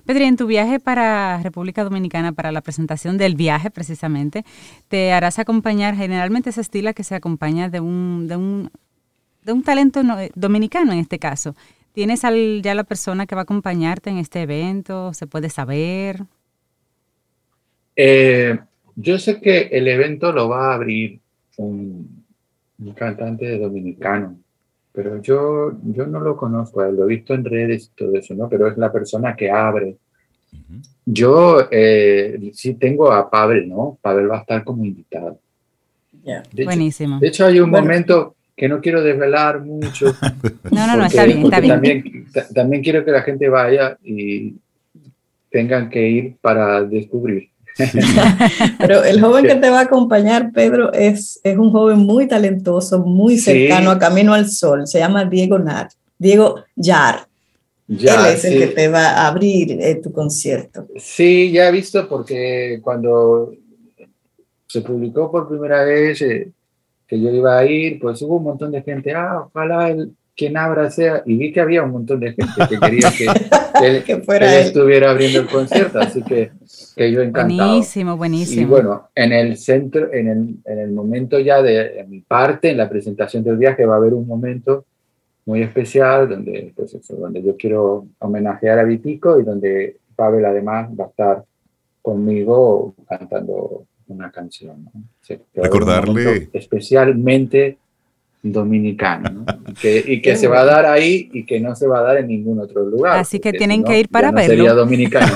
[0.07, 4.43] Pedro, en tu viaje para República Dominicana, para la presentación del viaje precisamente,
[4.87, 8.71] te harás acompañar, generalmente ese estilo que se acompaña de un, de un,
[9.43, 10.01] de un talento
[10.33, 11.55] dominicano en este caso.
[11.93, 15.13] ¿Tienes al, ya la persona que va a acompañarte en este evento?
[15.13, 16.23] ¿Se puede saber?
[17.95, 18.57] Eh,
[18.95, 21.19] yo sé que el evento lo va a abrir
[21.57, 22.25] un,
[22.79, 24.39] un cantante dominicano
[24.97, 28.49] pero yo, yo no lo conozco, lo he visto en redes y todo eso, ¿no?
[28.49, 29.95] Pero es la persona que abre.
[31.05, 33.99] Yo eh, sí tengo a Pavel, ¿no?
[34.01, 35.39] Pavel va a estar como invitado.
[36.51, 37.19] Buenísimo.
[37.19, 40.07] de hecho, hay un momento que no quiero desvelar mucho.
[40.71, 41.73] no, no, no, está bien, está bien.
[41.75, 42.25] También,
[42.55, 44.55] también quiero que la gente vaya y
[45.51, 47.51] tengan que ir para descubrir.
[48.79, 52.99] Pero el joven que te va a acompañar, Pedro, es, es un joven muy talentoso,
[52.99, 54.87] muy cercano a Camino al Sol.
[54.87, 57.27] Se llama Diego Nar, Diego Yar.
[57.87, 60.87] Él es el que te va a abrir eh, tu concierto.
[60.97, 63.53] Sí, ya he visto porque cuando
[64.67, 66.51] se publicó por primera vez eh,
[67.07, 70.55] que yo iba a ir, pues hubo un montón de gente, ah, ojalá el, quien
[70.55, 73.25] abra sea, y vi que había un montón de gente que quería que,
[74.13, 76.51] él, fuera estuviera abriendo el concierto, así que,
[76.95, 77.69] que, yo encantado.
[77.69, 78.61] Buenísimo, buenísimo.
[78.61, 82.77] Y bueno, en el centro, en el, en el momento ya de, mi parte, en
[82.77, 84.85] la presentación del viaje, va a haber un momento
[85.47, 90.89] muy especial donde, pues eso, donde yo quiero homenajear a Vitico y donde Pavel además
[90.97, 91.43] va a estar
[92.03, 94.83] conmigo cantando una canción.
[94.93, 95.01] ¿no?
[95.55, 96.49] Recordarle.
[96.53, 97.77] Especialmente
[98.43, 99.45] dominicano,
[99.83, 102.27] y que, se va a dar ahí y que no se va a dar en
[102.27, 103.19] ningún otro lugar.
[103.19, 104.55] Así que tienen que ir para verlo.
[104.55, 105.33] Sería dominicano.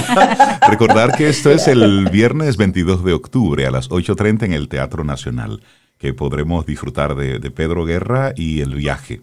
[0.68, 5.04] Recordar que esto es el viernes 22 de octubre a las 8.30 en el Teatro
[5.04, 5.62] Nacional,
[5.98, 9.20] que podremos disfrutar de, de Pedro Guerra y el viaje.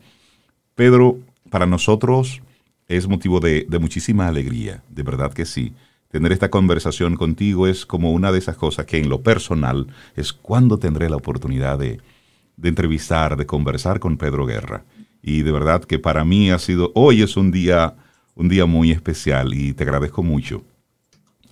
[0.76, 1.18] Pedro,
[1.49, 2.41] para nosotros
[2.88, 5.74] es motivo de, de muchísima alegría, de verdad que sí
[6.09, 10.32] tener esta conversación contigo es como una de esas cosas que en lo personal es
[10.32, 11.99] cuando tendré la oportunidad de,
[12.57, 14.83] de entrevistar, de conversar con Pedro Guerra.
[15.21, 17.95] Y de verdad que para mí ha sido, hoy es un día,
[18.35, 20.63] un día muy especial y te agradezco mucho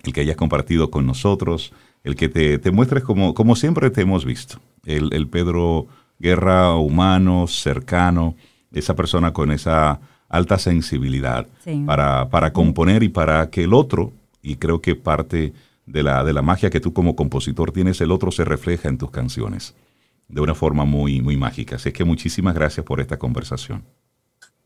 [0.02, 1.72] el que hayas compartido con nosotros,
[2.04, 5.86] el que te, te muestres como, como siempre te hemos visto, el, el Pedro
[6.18, 8.36] Guerra humano, cercano,
[8.72, 11.46] esa persona con esa alta sensibilidad
[11.86, 15.52] para, para componer y para que el otro, y creo que parte
[15.86, 18.98] de la, de la magia que tú como compositor tienes, el otro se refleja en
[18.98, 19.74] tus canciones
[20.28, 21.76] de una forma muy, muy mágica.
[21.76, 23.84] Así que muchísimas gracias por esta conversación.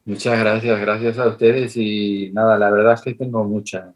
[0.05, 3.95] Muchas gracias, gracias a ustedes y nada, la verdad es que tengo muchas,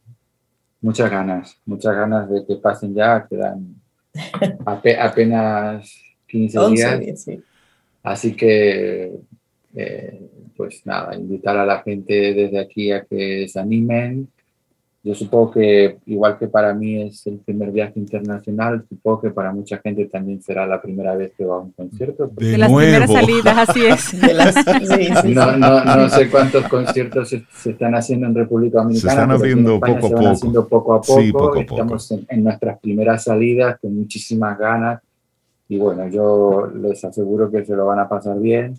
[0.80, 3.74] muchas ganas, muchas ganas de que pasen ya, quedan
[4.66, 5.90] apenas
[6.28, 7.26] 15 días.
[8.02, 9.18] Así que,
[9.74, 10.20] eh,
[10.56, 14.28] pues nada, invitar a la gente desde aquí a que se animen,
[15.04, 19.52] yo supongo que, igual que para mí es el primer viaje internacional, supongo que para
[19.52, 22.30] mucha gente también será la primera vez que va a un concierto.
[22.32, 24.14] De, las primeras salidas, así es.
[25.26, 29.12] no, no, no, sé cuántos conciertos se, están haciendo en República Dominicana.
[29.12, 30.26] Se están abriendo poco, a poco.
[30.26, 31.20] haciendo poco a poco.
[31.20, 31.60] Sí, poco, a poco.
[31.60, 35.02] Estamos en, en nuestras primeras salidas con muchísimas ganas.
[35.68, 38.72] Y bueno, yo les aseguro que se lo van a pasar bien,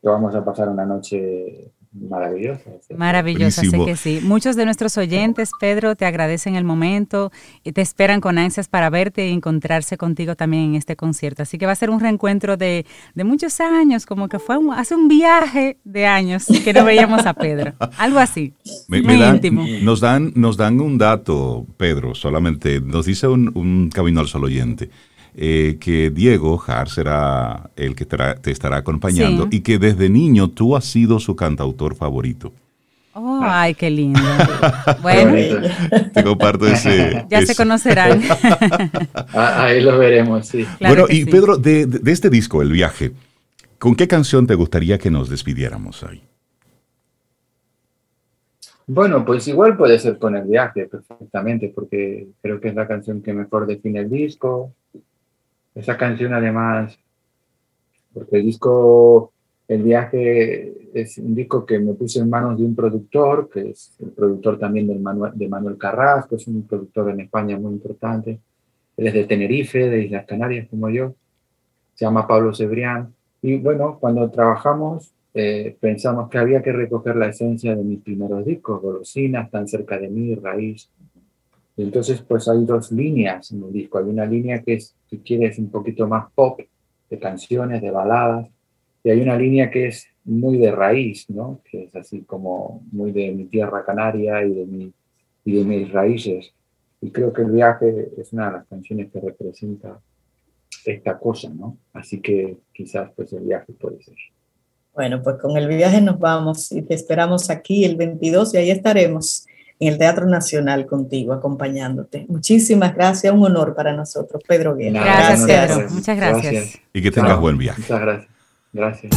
[0.00, 2.80] que vamos a pasar una noche Maravilloso.
[2.96, 4.20] Maravilloso, así que sí.
[4.22, 7.32] Muchos de nuestros oyentes, Pedro, te agradecen el momento
[7.64, 11.42] y te esperan con ansias para verte y encontrarse contigo también en este concierto.
[11.42, 12.84] Así que va a ser un reencuentro de,
[13.16, 17.72] muchos años, como que fue hace un viaje de años que no veíamos a Pedro.
[17.98, 18.52] Algo así.
[18.88, 19.64] muy íntimo.
[19.82, 24.46] Nos dan, nos dan un dato, Pedro, solamente nos dice un, un camino al solo
[24.46, 24.90] oyente.
[25.40, 30.74] Eh, que Diego Har será el que te, estará acompañando y que desde niño tú
[30.74, 32.52] has sido su cantautor favorito.
[33.12, 34.18] Oh, ay, qué lindo.
[35.00, 35.62] bueno,
[36.12, 37.24] te comparto ese.
[37.30, 38.20] Ya se conocerán.
[39.32, 40.66] Ah, ahí lo veremos, sí.
[40.80, 43.12] bueno, y Pedro, de, de, este disco, El Viaje,
[43.78, 46.20] ¿con qué canción te gustaría que nos despidiéramos ahí?
[48.88, 53.22] Bueno, pues igual puede ser con El Viaje, perfectamente, porque creo que es la canción
[53.22, 54.74] que mejor define el disco,
[55.78, 56.98] esa canción además,
[58.12, 59.32] porque el disco,
[59.68, 63.96] el viaje es un disco que me puse en manos de un productor, que es
[64.00, 68.40] el productor también del Manuel, de Manuel Carrasco, es un productor en España muy importante.
[68.96, 71.14] Él es de Tenerife, de Islas Canarias, como yo.
[71.94, 73.14] Se llama Pablo Cebrián.
[73.40, 78.44] Y bueno, cuando trabajamos, eh, pensamos que había que recoger la esencia de mis primeros
[78.44, 80.90] discos, Golosinas, Tan cerca de mí, Raíz,
[81.82, 83.98] entonces, pues hay dos líneas en el disco.
[83.98, 86.60] Hay una línea que es, si quieres, un poquito más pop,
[87.08, 88.48] de canciones, de baladas,
[89.02, 91.60] y hay una línea que es muy de raíz, ¿no?
[91.70, 94.92] Que es así como muy de mi tierra canaria y de, mi,
[95.44, 96.52] y de mis raíces.
[97.00, 100.00] Y creo que el viaje es una de las canciones que representa
[100.84, 101.78] esta cosa, ¿no?
[101.92, 104.16] Así que quizás pues el viaje puede ser.
[104.94, 108.70] Bueno, pues con el viaje nos vamos y te esperamos aquí el 22 y ahí
[108.70, 109.46] estaremos
[109.80, 112.26] en el Teatro Nacional contigo, acompañándote.
[112.28, 115.04] Muchísimas gracias, un honor para nosotros, Pedro Guerra.
[115.04, 115.90] Gracias, Pedro.
[115.90, 116.78] Muchas gracias.
[116.92, 117.80] Y que tengas buen viaje.
[117.80, 118.30] Muchas gracias.
[118.72, 119.12] Gracias.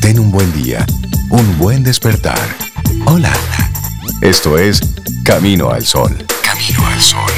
[0.00, 0.86] Ten un buen día,
[1.30, 2.38] un buen despertar.
[3.06, 3.32] Hola.
[4.22, 4.80] Esto es
[5.24, 6.10] Camino al Sol.
[6.42, 7.32] Camino al Sol.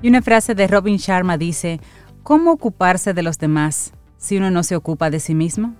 [0.00, 1.80] Y una frase de Robin Sharma dice,
[2.22, 5.74] ¿Cómo ocuparse de los demás si uno no se ocupa de sí mismo?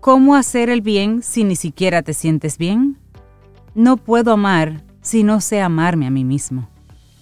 [0.00, 2.96] ¿Cómo hacer el bien si ni siquiera te sientes bien?
[3.74, 6.68] No puedo amar si no sé amarme a mí mismo.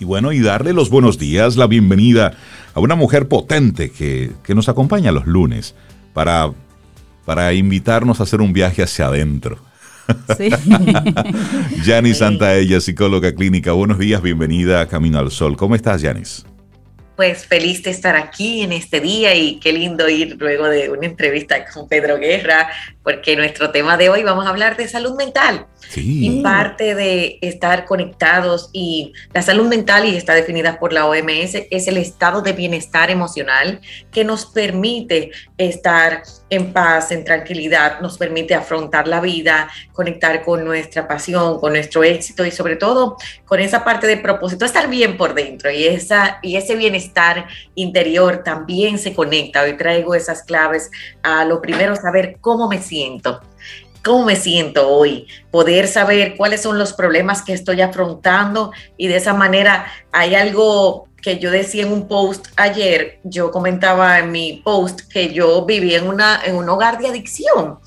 [0.00, 2.34] Y bueno, y darle los buenos días, la bienvenida
[2.74, 5.74] a una mujer potente que, nos acompaña los lunes
[6.12, 6.52] para,
[7.24, 9.58] para invitarnos a hacer un viaje hacia adentro.
[10.36, 10.50] Sí.
[11.84, 13.72] Yanis Santaella, psicóloga clínica.
[13.72, 15.56] Buenos días, bienvenida a Camino al Sol.
[15.56, 16.46] ¿Cómo estás, Yanis?
[17.18, 21.04] Pues feliz de estar aquí en este día y qué lindo ir luego de una
[21.04, 22.70] entrevista con Pedro Guerra,
[23.08, 25.66] porque nuestro tema de hoy vamos a hablar de salud mental.
[25.96, 31.54] Y parte de estar conectados y la salud mental, y está definida por la OMS,
[31.70, 33.80] es el estado de bienestar emocional
[34.12, 40.64] que nos permite estar en paz, en tranquilidad, nos permite afrontar la vida, conectar con
[40.64, 43.16] nuestra pasión, con nuestro éxito y sobre todo
[43.46, 48.42] con esa parte de propósito, estar bien por dentro y, esa, y ese bienestar interior
[48.44, 49.62] también se conecta.
[49.62, 50.90] Hoy traigo esas claves
[51.22, 52.97] a lo primero, saber cómo me siento
[54.04, 59.16] cómo me siento hoy, poder saber cuáles son los problemas que estoy afrontando y de
[59.16, 64.62] esa manera hay algo que yo decía en un post ayer, yo comentaba en mi
[64.64, 67.78] post que yo viví en, una, en un hogar de adicción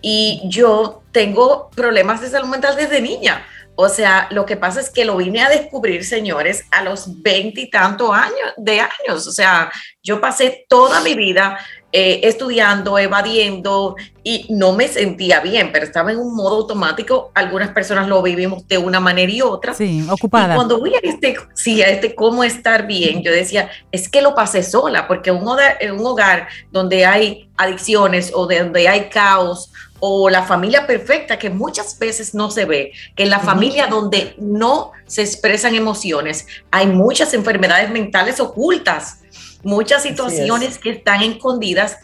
[0.00, 3.44] y yo tengo problemas de salud mental desde niña.
[3.80, 8.10] O sea, lo que pasa es que lo vine a descubrir, señores, a los veintitantos
[8.12, 9.24] años de años.
[9.28, 9.70] O sea,
[10.02, 11.58] yo pasé toda mi vida
[11.90, 17.30] eh, estudiando, evadiendo y no me sentía bien, pero estaba en un modo automático.
[17.34, 19.72] Algunas personas lo vivimos de una manera y otra.
[19.72, 20.52] Sí, ocupada.
[20.52, 24.20] Y cuando voy a este, sí, a este cómo estar bien, yo decía, es que
[24.20, 29.08] lo pasé sola, porque un hogar, en un hogar donde hay adicciones o donde hay
[29.08, 33.86] caos o la familia perfecta que muchas veces no se ve, que en la familia
[33.86, 39.20] donde no se expresan emociones, hay muchas enfermedades mentales ocultas
[39.62, 41.98] muchas situaciones que están escondidas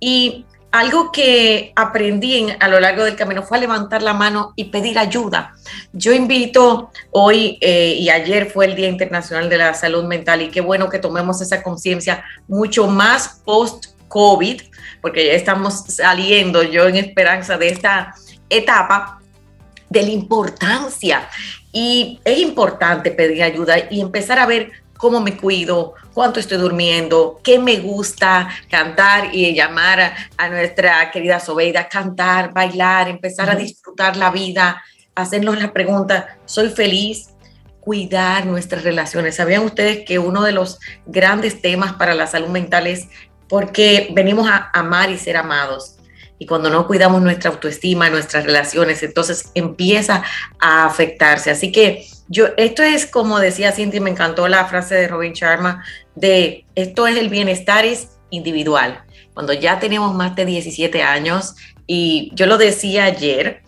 [0.00, 4.64] y algo que aprendí a lo largo del camino fue a levantar la mano y
[4.64, 5.54] pedir ayuda.
[5.92, 10.50] Yo invito hoy eh, y ayer fue el Día Internacional de la Salud Mental y
[10.50, 14.62] qué bueno que tomemos esa conciencia mucho más post-COVID,
[15.00, 18.14] porque ya estamos saliendo yo en esperanza de esta
[18.50, 19.20] etapa
[19.88, 21.28] de la importancia.
[21.72, 27.40] Y es importante pedir ayuda y empezar a ver cómo me cuido, cuánto estoy durmiendo,
[27.42, 34.16] qué me gusta cantar y llamar a, nuestra querida Sobeida, cantar, bailar, empezar a disfrutar
[34.16, 34.82] la vida,
[35.14, 37.30] hacernos la pregunta, ¿soy feliz?
[37.80, 39.36] Cuidar nuestras relaciones.
[39.36, 43.08] ¿Sabían ustedes que uno de los grandes temas para la salud mental es
[43.48, 45.94] porque venimos a amar y ser amados?
[46.40, 50.22] Y cuando no cuidamos nuestra autoestima, nuestras relaciones, entonces empieza
[50.60, 51.50] a afectarse.
[51.50, 55.84] Así que yo, esto es como decía Cindy, me encantó la frase de Robin Sharma,
[56.14, 59.04] de esto es el bienestar es individual.
[59.34, 61.54] Cuando ya tenemos más de 17 años,
[61.86, 63.62] y yo lo decía ayer,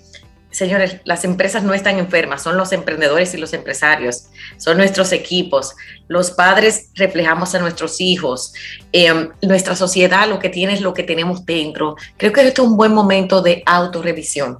[0.51, 4.27] señores, las empresas no están enfermas, son los emprendedores y los empresarios,
[4.59, 5.75] son nuestros equipos,
[6.09, 8.53] los padres reflejamos a nuestros hijos,
[8.93, 11.97] em, nuestra sociedad lo que tiene es lo que tenemos dentro.
[12.17, 14.59] Creo que esto es un buen momento de autorrevisión.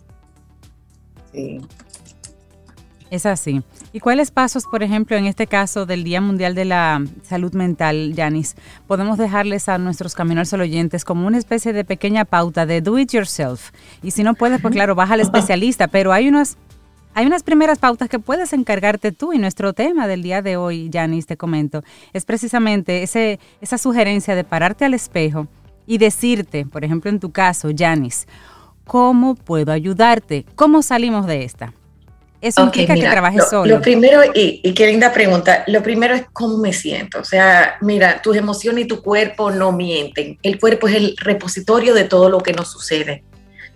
[1.33, 1.61] Sí.
[3.11, 3.63] Es así.
[3.93, 8.15] ¿Y cuáles pasos, por ejemplo, en este caso del Día Mundial de la Salud Mental,
[8.15, 8.55] Yanis,
[8.87, 13.11] podemos dejarles a nuestros caminos oyentes como una especie de pequeña pauta de do it
[13.11, 13.73] yourself?
[14.01, 16.57] Y si no puedes, pues claro, baja al especialista, pero hay unas,
[17.13, 20.89] hay unas primeras pautas que puedes encargarte tú y nuestro tema del día de hoy,
[20.89, 21.83] Yanis, te comento,
[22.13, 25.49] es precisamente ese, esa sugerencia de pararte al espejo
[25.85, 28.29] y decirte, por ejemplo, en tu caso, Yanis,
[28.85, 30.47] ¿cómo puedo ayudarte?
[30.55, 31.75] ¿Cómo salimos de esta?
[32.41, 33.77] Eso implica que trabajes solo.
[33.77, 37.21] Lo primero, y, y, qué linda pregunta, lo primero es cómo me siento.
[37.21, 40.39] O sea, mira, tus emociones y tu cuerpo no mienten.
[40.43, 43.25] El cuerpo es el repositorio de todo lo que nos sucede.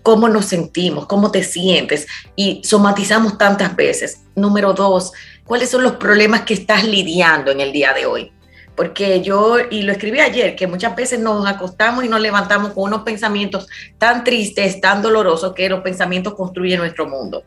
[0.02, 4.22] Cómo nos sentimos, cómo te sientes y somatizamos tantas veces.
[4.34, 5.12] Número dos,
[5.44, 8.32] ¿cuáles son los problemas que estás lidiando en el día de hoy?
[8.76, 12.84] Porque yo, y lo escribí ayer, que muchas veces nos acostamos y nos levantamos con
[12.84, 13.68] unos pensamientos
[13.98, 17.44] tan tristes, tan dolorosos, que los pensamientos construyen nuestro mundo.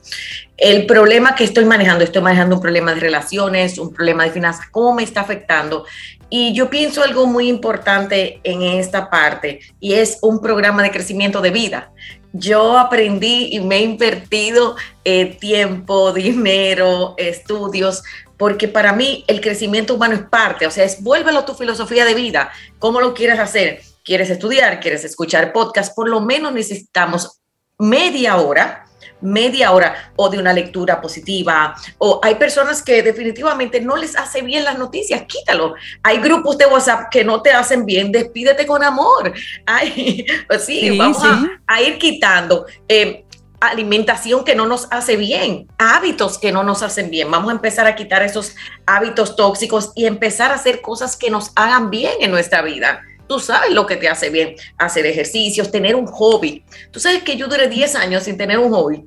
[0.55, 4.67] El problema que estoy manejando, estoy manejando un problema de relaciones, un problema de finanzas,
[4.71, 5.85] ¿cómo me está afectando?
[6.29, 11.41] Y yo pienso algo muy importante en esta parte, y es un programa de crecimiento
[11.41, 11.91] de vida.
[12.33, 14.75] Yo aprendí y me he invertido
[15.05, 18.03] eh, tiempo, dinero, estudios
[18.37, 22.05] porque para mí el crecimiento humano es parte, o sea, es vuélvelo a tu filosofía
[22.05, 27.41] de vida, cómo lo quieres hacer, quieres estudiar, quieres escuchar podcast, por lo menos necesitamos
[27.77, 28.87] media hora,
[29.21, 34.41] media hora o de una lectura positiva, o hay personas que definitivamente no les hace
[34.41, 35.75] bien las noticias, quítalo.
[36.03, 39.33] Hay grupos de WhatsApp que no te hacen bien, despídete con amor.
[39.65, 41.17] Ay, pues sí, vamos
[41.65, 42.65] A, ir quitando.
[42.87, 43.25] Eh,
[43.59, 47.31] alimentación que no nos hace bien, hábitos que no nos hacen bien.
[47.31, 48.55] Vamos a empezar a quitar esos
[48.85, 53.01] hábitos tóxicos y empezar a hacer cosas que nos hagan bien en nuestra vida.
[53.27, 56.63] Tú sabes lo que te hace bien, hacer ejercicios, tener un hobby.
[56.91, 59.05] Tú sabes que yo duré 10 años sin tener un hobby.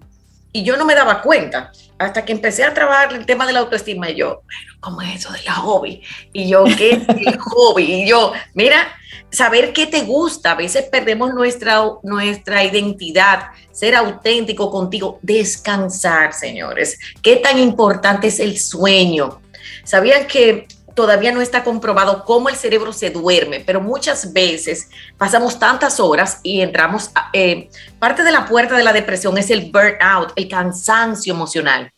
[0.52, 1.70] y yo no me daba cuenta
[2.00, 5.20] hasta que empecé a trabajar el tema de la autoestima y yo, bueno, ¿cómo es
[5.20, 6.02] eso de la hobby?
[6.32, 7.92] Y yo, ¿qué es el hobby?
[7.92, 8.88] Y yo, mira,
[9.30, 16.98] saber qué te gusta, a veces perdemos nuestra, nuestra identidad, ser auténtico contigo, descansar, señores.
[17.20, 19.42] ¿Qué tan importante es el sueño?
[19.84, 25.58] ¿Sabían que todavía no está comprobado cómo el cerebro se duerme, pero muchas veces pasamos
[25.58, 27.68] tantas horas y entramos, eh,
[27.98, 31.92] parte de la puerta de la depresión es el burnout, el cansancio emocional.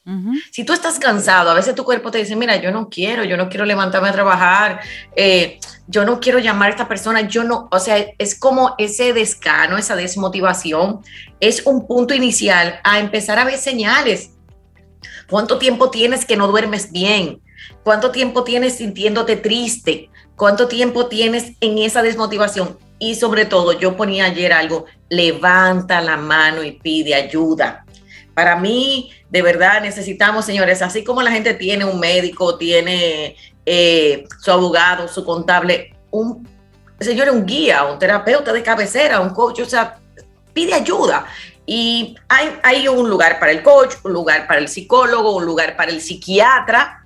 [0.50, 3.36] Si tú estás cansado, a veces tu cuerpo te dice, mira, yo no quiero, yo
[3.36, 4.80] no quiero levantarme a trabajar,
[5.16, 9.12] eh, yo no quiero llamar a esta persona, yo no, o sea, es como ese
[9.12, 11.00] descano, esa desmotivación,
[11.40, 14.30] es un punto inicial a empezar a ver señales.
[15.28, 17.40] ¿Cuánto tiempo tienes que no duermes bien?
[17.82, 20.10] ¿Cuánto tiempo tienes sintiéndote triste?
[20.36, 22.78] ¿Cuánto tiempo tienes en esa desmotivación?
[22.98, 27.84] Y sobre todo, yo ponía ayer algo, levanta la mano y pide ayuda.
[28.34, 33.36] Para mí, de verdad, necesitamos, señores, así como la gente tiene un médico, tiene
[33.66, 36.48] eh, su abogado, su contable, un
[37.00, 39.98] señor, un guía, un terapeuta de cabecera, un coach, o sea,
[40.54, 41.26] pide ayuda.
[41.66, 45.76] Y hay, hay un lugar para el coach, un lugar para el psicólogo, un lugar
[45.76, 47.01] para el psiquiatra,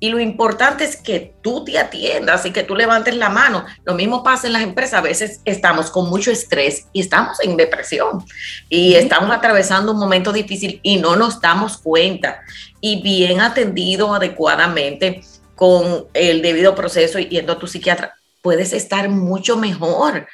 [0.00, 3.64] y lo importante es que tú te atiendas y que tú levantes la mano.
[3.84, 5.00] Lo mismo pasa en las empresas.
[5.00, 8.24] A veces estamos con mucho estrés y estamos en depresión
[8.68, 12.42] y estamos atravesando un momento difícil y no nos damos cuenta.
[12.80, 15.22] Y bien atendido adecuadamente
[15.56, 20.28] con el debido proceso y yendo a tu psiquiatra, puedes estar mucho mejor.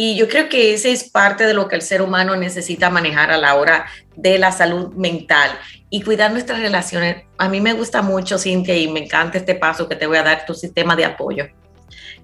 [0.00, 3.32] Y yo creo que ese es parte de lo que el ser humano necesita manejar
[3.32, 5.50] a la hora de la salud mental
[5.90, 7.24] y cuidar nuestras relaciones.
[7.36, 10.22] A mí me gusta mucho, Cintia, y me encanta este paso que te voy a
[10.22, 11.48] dar, tu sistema de apoyo.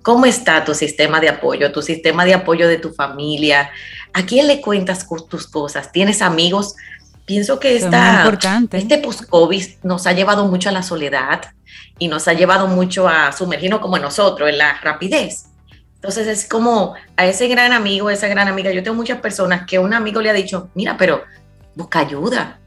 [0.03, 3.73] ¿Cómo está tu sistema de apoyo, tu sistema de apoyo de tu familia?
[4.13, 5.91] ¿A quién le cuentas tus cosas?
[5.91, 6.77] ¿Tienes amigos?
[7.25, 8.25] Pienso que esta,
[8.71, 11.41] este post-COVID nos ha llevado mucho a la soledad
[11.99, 15.47] y nos ha llevado mucho a sumergirnos como nosotros, en la rapidez.
[16.05, 19.78] Entonces es como a ese gran amigo, esa gran amiga, yo tengo muchas personas que
[19.78, 21.24] un amigo le ha dicho, mira, pero
[21.74, 22.60] busca ayuda,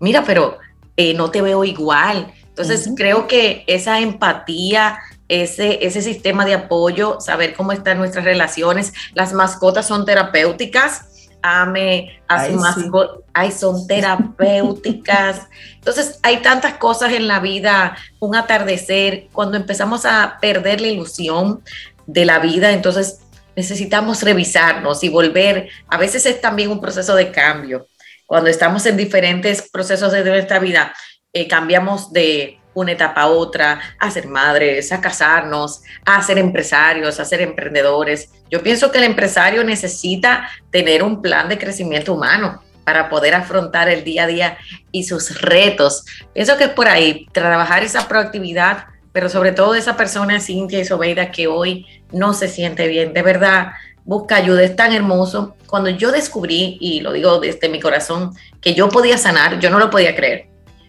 [0.00, 0.58] mira, pero
[0.96, 2.32] eh, no te veo igual.
[2.48, 4.98] Entonces creo que esa empatía,
[5.28, 12.20] ese, ese sistema de apoyo, saber cómo están nuestras relaciones, las mascotas son terapéuticas, ame
[12.26, 15.46] a su mascota, ay, son terapéuticas.
[15.76, 21.62] Entonces, hay tantas cosas en la vida, un atardecer, cuando empezamos a perder la ilusión
[22.08, 23.20] de la vida, entonces
[23.54, 25.68] necesitamos revisarnos y volver.
[25.88, 27.86] A veces es también un proceso de cambio.
[28.26, 30.92] Cuando estamos en diferentes procesos de nuestra vida,
[31.32, 37.20] eh, cambiamos de una etapa a otra, a ser madres, a casarnos, a ser empresarios,
[37.20, 38.30] a ser emprendedores.
[38.50, 43.90] Yo pienso que el empresario necesita tener un plan de crecimiento humano para poder afrontar
[43.90, 44.58] el día a día
[44.92, 46.06] y sus retos.
[46.32, 48.86] Pienso que es por ahí, trabajar esa proactividad
[49.18, 53.22] pero sobre todo esa persona, Cintia y Sobeida, que hoy no se siente bien, de
[53.22, 53.72] verdad,
[54.04, 55.56] busca ayuda, es tan hermoso.
[55.66, 58.30] Cuando yo descubrí, y lo digo desde mi corazón,
[58.60, 60.46] que yo podía sanar, yo no lo podía creer,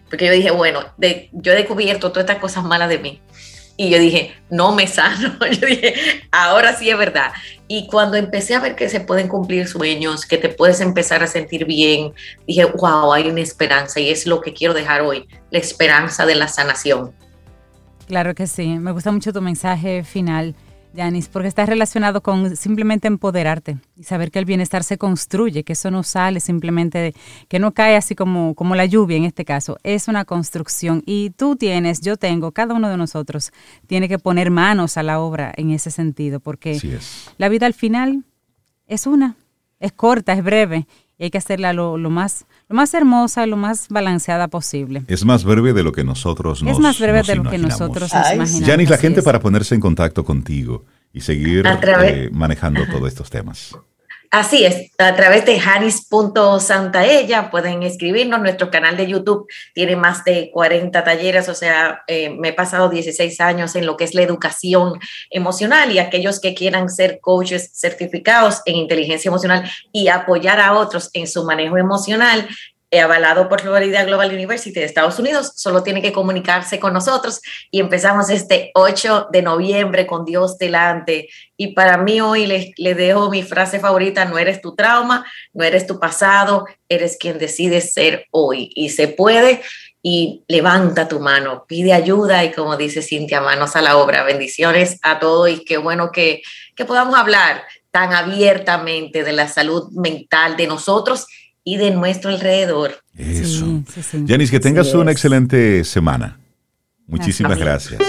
[0.08, 3.20] porque yo dije, bueno, de, yo he descubierto todas estas cosas malas de mí.
[3.76, 5.36] Y yo dije, no me sano.
[5.50, 5.94] Yo dije,
[6.30, 7.32] ahora sí es verdad.
[7.66, 11.26] Y cuando empecé a ver que se pueden cumplir sueños, que te puedes empezar a
[11.26, 12.12] sentir bien,
[12.46, 16.36] dije, wow, hay una esperanza y es lo que quiero dejar hoy, la esperanza de
[16.36, 17.12] la sanación.
[18.10, 18.66] Claro que sí.
[18.80, 20.56] Me gusta mucho tu mensaje final,
[20.94, 25.74] Yanis, porque está relacionado con simplemente empoderarte y saber que el bienestar se construye, que
[25.74, 27.14] eso no sale simplemente,
[27.46, 29.78] que no cae así como, como la lluvia en este caso.
[29.84, 33.52] Es una construcción y tú tienes, yo tengo, cada uno de nosotros
[33.86, 36.98] tiene que poner manos a la obra en ese sentido, porque
[37.38, 38.24] la vida al final
[38.88, 39.36] es una,
[39.78, 40.88] es corta, es breve
[41.20, 45.04] y hay que hacerla lo, más, lo más hermosa, lo más balanceada posible.
[45.06, 48.10] Es más breve de lo que nosotros nos Es más breve de lo que nosotros
[48.14, 48.66] nos imaginamos.
[48.66, 53.76] Yanis, la gente para ponerse en contacto contigo y seguir eh, manejando todos estos temas.
[54.32, 58.40] Así es, a través de janis.santaella pueden escribirnos.
[58.40, 62.88] Nuestro canal de YouTube tiene más de 40 talleres, o sea, eh, me he pasado
[62.88, 65.00] 16 años en lo que es la educación
[65.30, 71.10] emocional y aquellos que quieran ser coaches certificados en inteligencia emocional y apoyar a otros
[71.12, 72.48] en su manejo emocional,
[72.98, 77.40] avalado por Florida Global University de Estados Unidos, solo tiene que comunicarse con nosotros
[77.70, 81.28] y empezamos este 8 de noviembre con Dios delante.
[81.56, 85.62] Y para mí hoy le, le dejo mi frase favorita, no eres tu trauma, no
[85.62, 88.72] eres tu pasado, eres quien decide ser hoy.
[88.74, 89.62] Y se puede
[90.02, 94.24] y levanta tu mano, pide ayuda y como dice Cintia, manos a la obra.
[94.24, 96.42] Bendiciones a todos y qué bueno que,
[96.74, 101.26] que podamos hablar tan abiertamente de la salud mental de nosotros
[101.64, 102.92] y de nuestro alrededor.
[103.16, 103.82] Eso.
[104.24, 106.38] Yanis, que tengas una excelente semana.
[107.06, 108.00] Muchísimas gracias.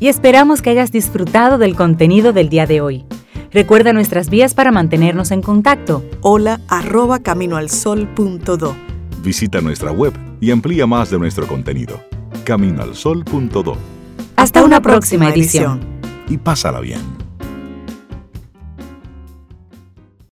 [0.00, 3.04] Y esperamos que hayas disfrutado del contenido del día de hoy.
[3.52, 6.04] Recuerda nuestras vías para mantenernos en contacto.
[6.22, 8.76] Hola arroba caminoalsol.do.
[9.22, 12.02] Visita nuestra web y amplía más de nuestro contenido.
[12.44, 13.76] Caminoalsol.do.
[14.36, 15.80] Hasta, una, próxima, edición.
[16.28, 17.19] Y pásala bien.